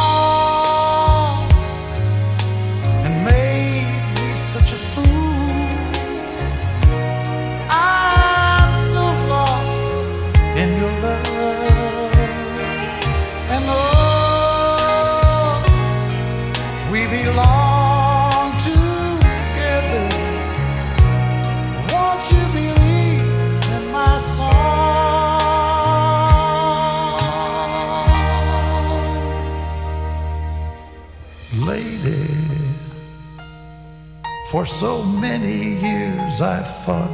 for 34.65 34.71
so 34.71 35.05
many 35.21 35.75
years 35.75 36.41
I 36.41 36.61
thought 36.63 37.13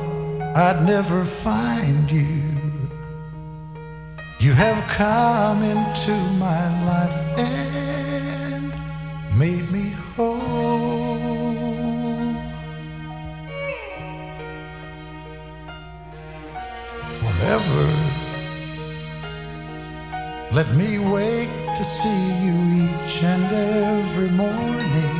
I'd 0.55 0.85
never 0.87 1.25
find 1.25 2.09
you. 2.09 2.43
You 4.39 4.53
have 4.53 4.81
come 4.89 5.61
into 5.65 6.15
my 6.39 6.63
life 6.91 7.19
and 7.39 8.73
made 9.37 9.69
me 9.73 9.91
whole. 10.15 10.39
Forever, 17.21 17.87
let 20.53 20.69
me 20.81 21.01
wake 21.01 21.51
to 21.75 21.83
see 21.83 22.23
you 22.45 22.57
each 22.85 23.25
and 23.25 23.45
every 23.53 24.31
morning. 24.31 25.20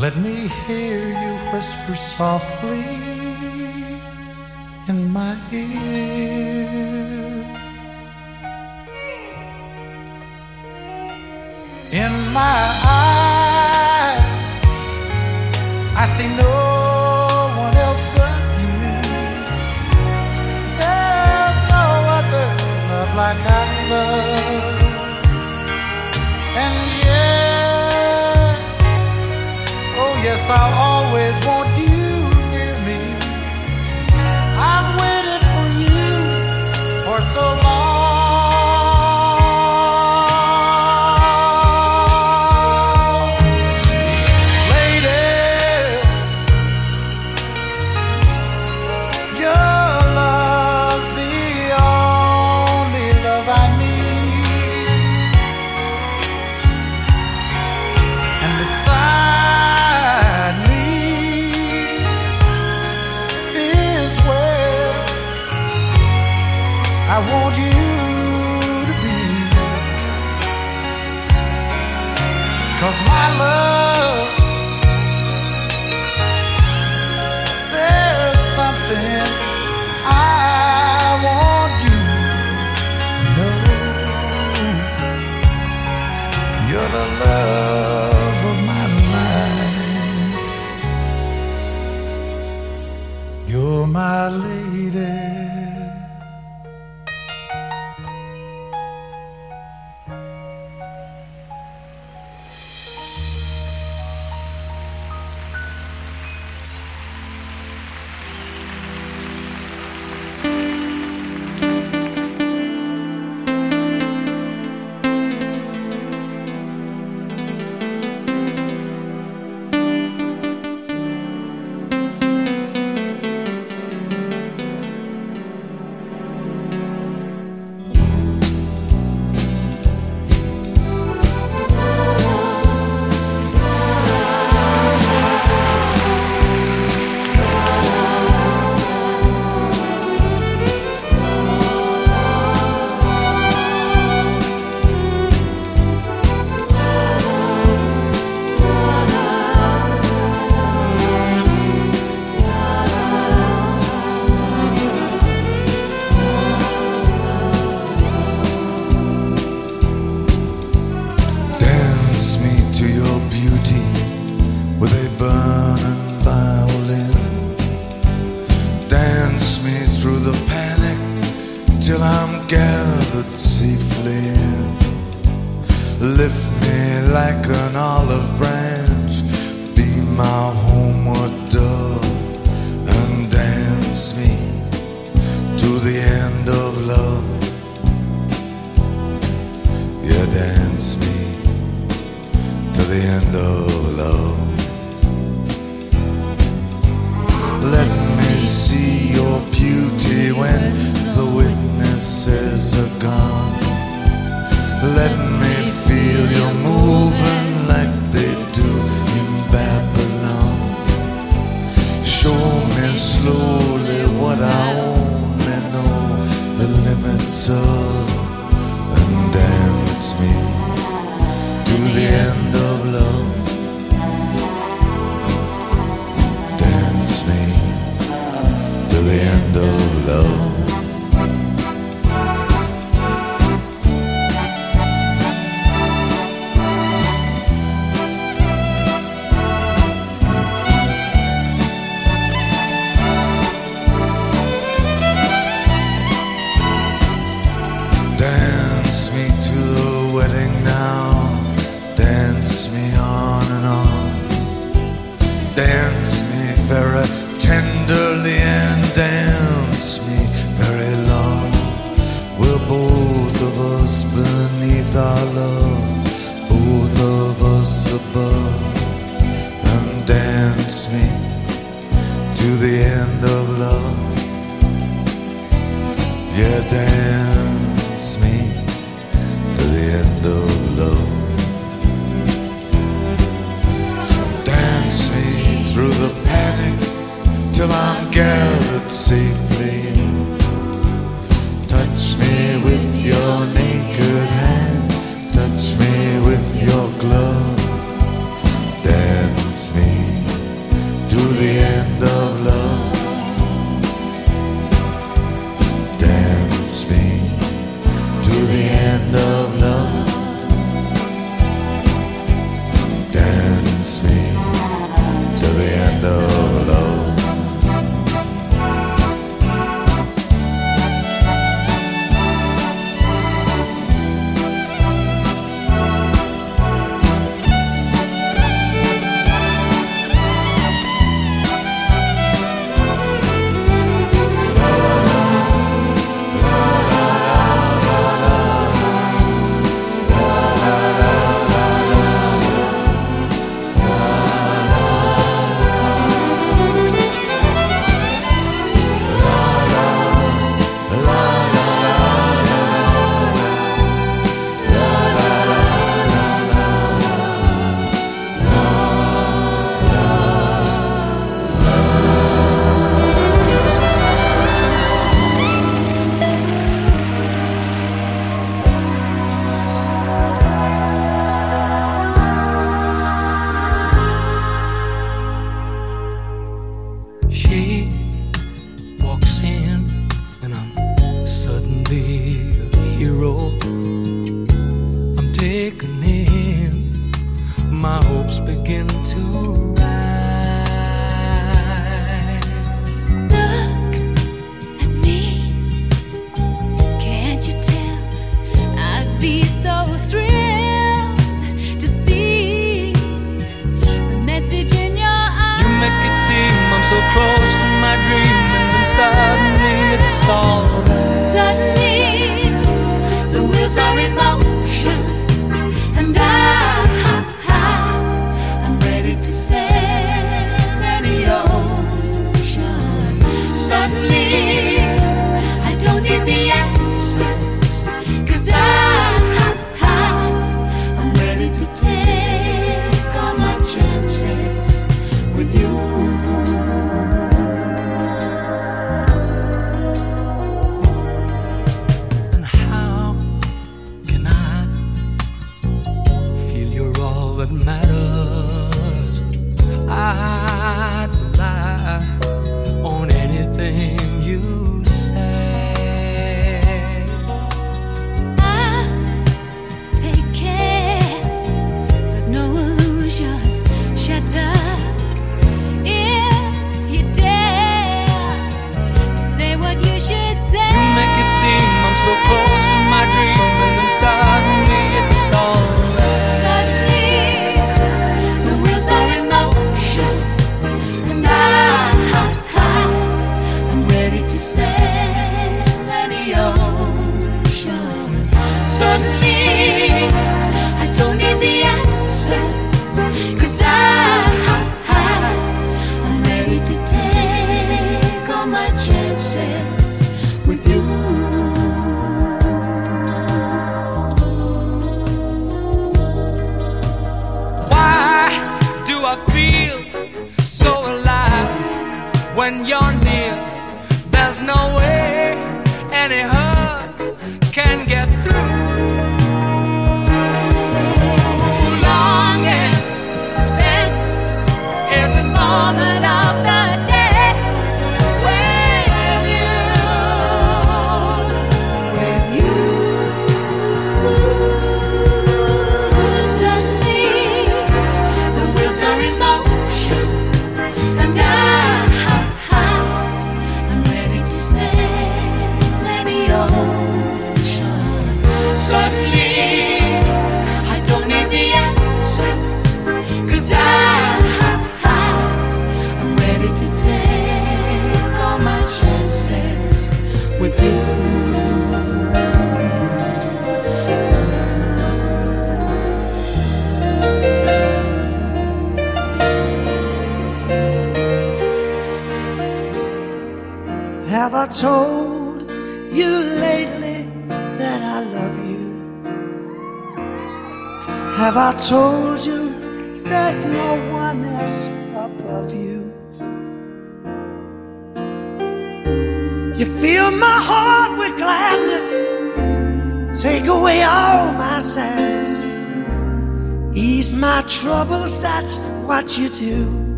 Let 0.00 0.16
me 0.16 0.46
hear 0.46 1.08
you 1.08 1.32
whisper 1.52 1.96
softly 1.96 2.84
in 4.88 5.12
my 5.12 5.36
ear. 5.50 6.68
In 11.90 12.12
my 12.32 12.60
eyes, 12.94 14.22
I 15.96 16.04
see 16.06 16.30
no 16.44 16.54
one 17.64 17.76
else 17.86 18.06
but 18.14 18.42
you. 18.62 18.78
There's 20.78 21.60
no 21.74 21.86
other 22.18 22.46
love 22.88 23.12
like 23.16 23.42
I 23.50 23.90
love. 23.90 24.27
I'll 30.50 30.87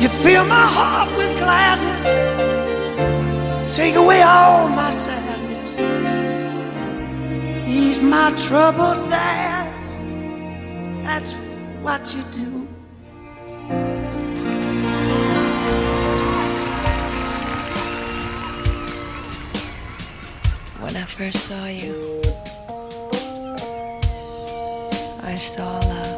You 0.00 0.08
fill 0.08 0.44
my 0.44 0.66
heart 0.76 1.08
with 1.16 1.36
gladness. 1.36 2.04
Take 3.74 3.96
away 3.96 4.22
all 4.22 4.68
my 4.68 4.92
sadness. 4.92 5.70
Ease 7.68 8.00
my 8.00 8.30
troubles. 8.38 9.08
That's, 9.08 9.88
that's 11.02 11.32
what 11.82 12.14
you 12.14 12.22
do. 12.32 12.68
When 20.80 20.96
I 20.96 21.04
first 21.06 21.40
saw 21.48 21.66
you, 21.66 22.22
I 25.24 25.34
saw 25.34 25.80
love 25.80 26.17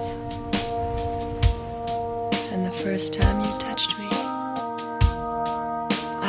first 2.85 3.13
time 3.13 3.41
you 3.41 3.59
touched 3.59 3.99
me, 3.99 4.09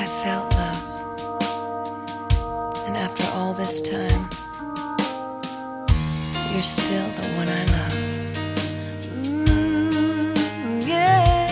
I 0.02 0.06
felt 0.22 0.54
love. 0.54 0.84
And 2.86 2.98
after 2.98 3.26
all 3.38 3.54
this 3.54 3.80
time, 3.80 4.28
you're 6.52 6.62
still 6.62 7.08
the 7.20 7.28
one 7.40 7.48
I 7.48 7.64
love. 7.76 7.96
Mm, 9.24 10.36
yeah. 10.86 11.48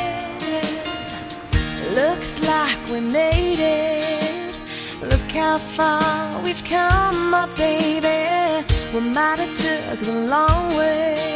Looks 1.95 2.41
like 2.45 2.79
we 2.91 2.99
made 2.99 3.59
it. 3.59 4.53
Look 5.01 5.31
how 5.31 5.57
far 5.59 6.41
we've 6.43 6.63
come, 6.65 7.29
my 7.29 7.45
baby. 7.55 8.65
We 8.93 8.99
might 8.99 9.39
have 9.39 9.55
took 9.55 9.99
the 9.99 10.13
long 10.27 10.75
way. 10.75 11.28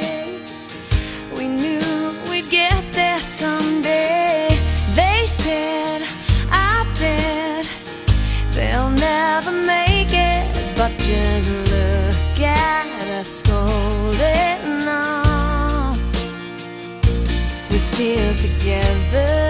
Just 11.06 11.52
look 11.52 12.40
at 12.40 12.88
us 13.20 13.44
holding 13.46 14.88
on. 14.88 16.00
We're 17.70 17.78
still 17.78 18.34
together. 18.38 19.43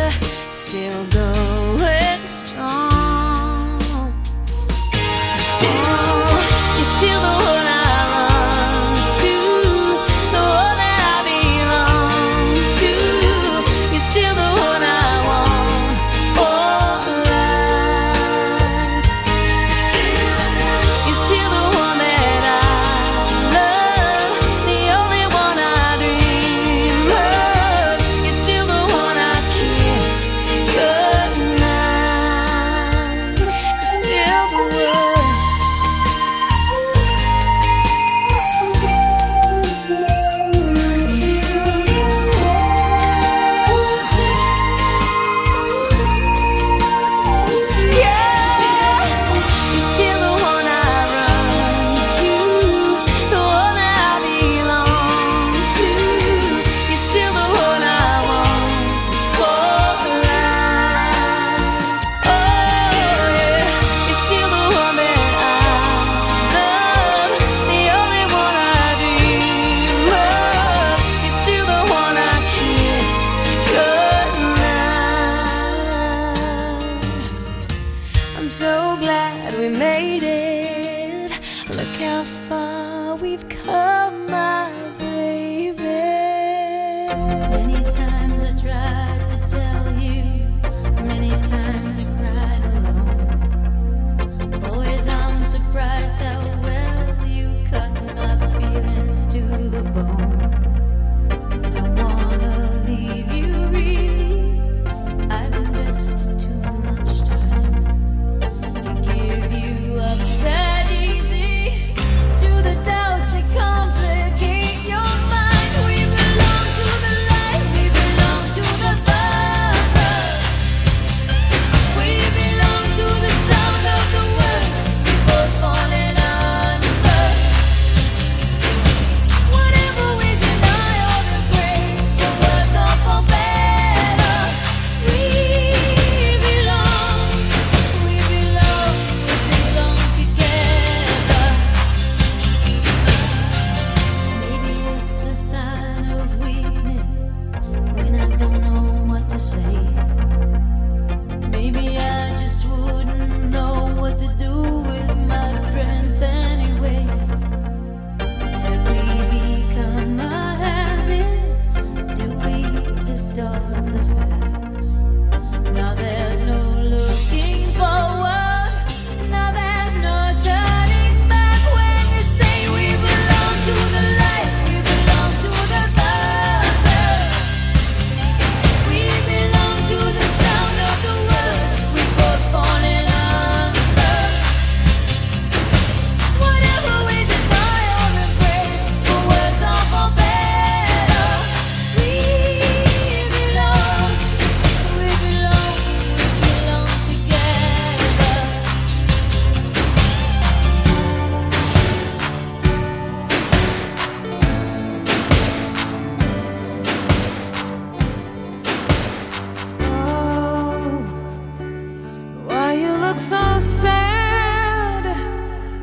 look 213.14 213.20
so 213.20 213.60
sad. 213.60 215.04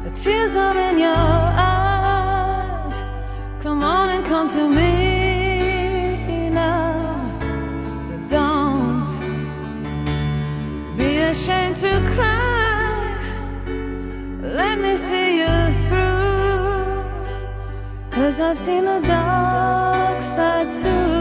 The 0.05 0.11
tears 0.11 0.57
are 0.57 0.77
in 0.77 0.99
your 0.99 1.29
eyes. 1.77 3.05
Come 3.63 3.85
on 3.85 4.09
and 4.09 4.25
come 4.25 4.49
to 4.49 4.69
me 4.69 6.51
now. 6.51 6.93
But 8.09 8.29
don't 8.29 9.07
be 10.97 11.19
ashamed 11.19 11.77
to 11.77 12.01
cry. 12.15 13.17
Let 14.43 14.81
me 14.81 14.97
see 14.97 15.39
you 15.39 15.71
through. 15.87 17.05
Cause 18.11 18.41
I've 18.41 18.59
seen 18.59 18.85
the 18.87 19.01
dark 19.07 20.21
side 20.21 20.73
too. 20.73 21.20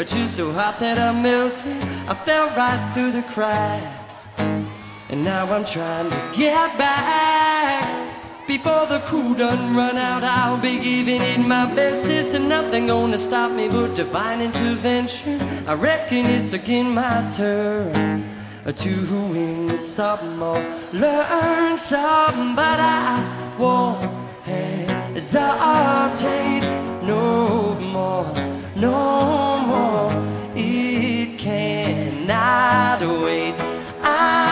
But 0.00 0.08
you're 0.14 0.26
so 0.26 0.50
hot 0.50 0.80
that 0.80 0.98
I 0.98 1.12
melted. 1.12 1.76
I 2.08 2.14
fell 2.14 2.48
right 2.56 2.90
through 2.94 3.12
the 3.12 3.22
cracks. 3.34 4.26
And 5.10 5.22
now 5.22 5.44
I'm 5.52 5.62
trying 5.62 6.08
to 6.08 6.16
get 6.34 6.78
back. 6.78 7.84
Before 8.46 8.86
the 8.86 9.00
cool 9.00 9.34
done 9.34 9.76
run 9.76 9.98
out, 9.98 10.24
I'll 10.24 10.56
be 10.56 10.78
giving 10.78 11.20
it 11.20 11.46
my 11.46 11.66
best. 11.74 12.04
This 12.04 12.32
and 12.32 12.48
nothing 12.48 12.86
gonna 12.86 13.18
stop 13.18 13.52
me 13.52 13.68
but 13.68 13.94
divine 13.94 14.40
intervention. 14.40 15.38
I 15.68 15.74
reckon 15.74 16.24
it's 16.24 16.54
again 16.54 16.94
my 16.94 17.28
turn 17.36 18.24
to 18.74 18.90
win 19.34 19.76
some 19.76 20.42
or 20.42 20.64
learn 20.94 21.76
some, 21.76 22.56
but 22.56 22.80
I 22.80 23.22
won't 23.58 24.10
hesitate 24.46 25.20
no 27.02 27.74
more, 27.74 28.32
no 28.76 28.92
more. 28.92 29.49
It 30.54 31.38
cannot 31.38 33.00
wait. 33.00 33.62
I'm 34.02 34.49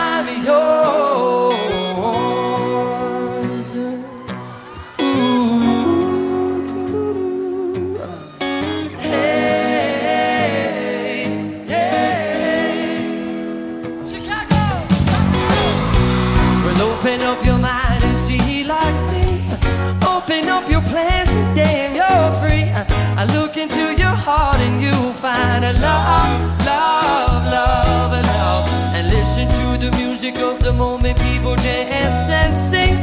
find 25.59 25.77
a 25.77 25.79
love, 25.81 26.65
love, 26.65 27.43
love, 27.51 28.13
and 28.13 28.27
love. 28.27 28.69
And 28.95 29.07
listen 29.07 29.47
to 29.47 29.85
the 29.85 29.91
music 29.97 30.37
of 30.37 30.59
the 30.63 30.73
moment, 30.73 31.17
people 31.19 31.55
dance 31.55 32.29
and 32.29 32.55
sing. 32.55 32.97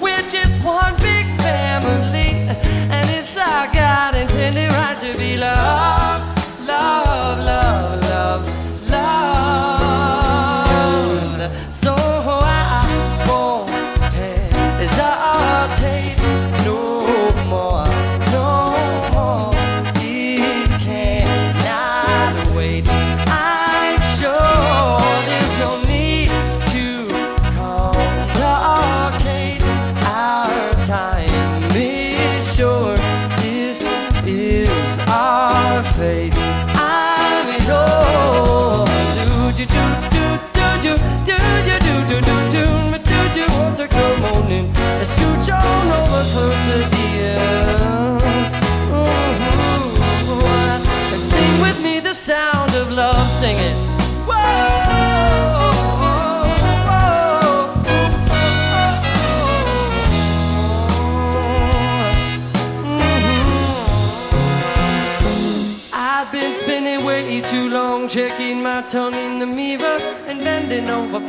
We're 0.00 0.28
just 0.28 0.62
one 0.64 0.94
big 0.96 1.26
family, 1.38 2.32
and 2.90 3.10
it's 3.10 3.36
our 3.36 3.72
God 3.72 4.14
intended 4.14 4.70
right 4.70 4.98
to 5.00 5.16
be 5.16 5.36
loved, 5.36 5.99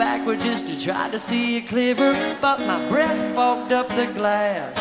backward 0.01 0.39
just 0.39 0.67
to 0.67 0.75
try 0.79 1.07
to 1.11 1.19
see 1.19 1.57
it 1.57 1.67
clearer. 1.67 2.35
But 2.41 2.59
my 2.61 2.89
breath 2.89 3.35
fogged 3.35 3.71
up 3.71 3.87
the 3.89 4.07
glass, 4.07 4.75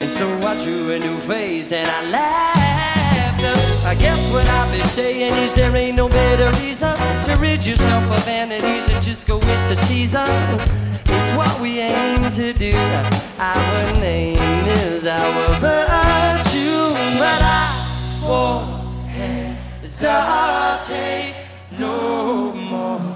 and 0.00 0.10
so 0.10 0.26
I 0.50 0.56
drew 0.56 0.92
a 0.92 0.98
new 0.98 1.20
face 1.20 1.72
and 1.72 1.90
I 1.90 2.00
laughed. 2.08 3.84
I 3.84 3.94
guess 4.00 4.30
what 4.32 4.46
I've 4.48 4.72
been 4.72 4.86
saying 4.86 5.34
is 5.44 5.52
there 5.52 5.76
ain't 5.76 5.96
no 5.96 6.08
better 6.08 6.50
reason 6.62 6.96
to 7.24 7.36
rid 7.38 7.66
yourself 7.66 8.04
of 8.10 8.24
vanities 8.24 8.88
and 8.88 9.04
just 9.04 9.26
go 9.26 9.36
with 9.36 9.68
the 9.68 9.76
seasons. 9.76 10.62
It's 11.04 11.32
what 11.36 11.60
we 11.60 11.80
aim 11.80 12.30
to 12.30 12.54
do. 12.54 12.72
Our 13.38 13.92
name 14.00 14.64
is 14.66 15.06
our 15.06 15.60
virtue, 15.60 16.94
but 17.20 17.40
I 17.60 18.24
won't 18.24 19.10
hesitate 19.82 21.34
no 21.78 22.52
more, 22.52 23.15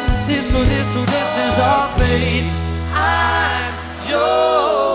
This 0.41 0.53
this 0.53 0.95
or 0.95 1.05
this 1.05 1.37
is 1.37 1.59
our 1.59 1.87
fate. 1.99 2.49
I'm 2.93 4.07
Shadows 4.07 4.90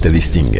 te 0.00 0.10
distingue. 0.10 0.59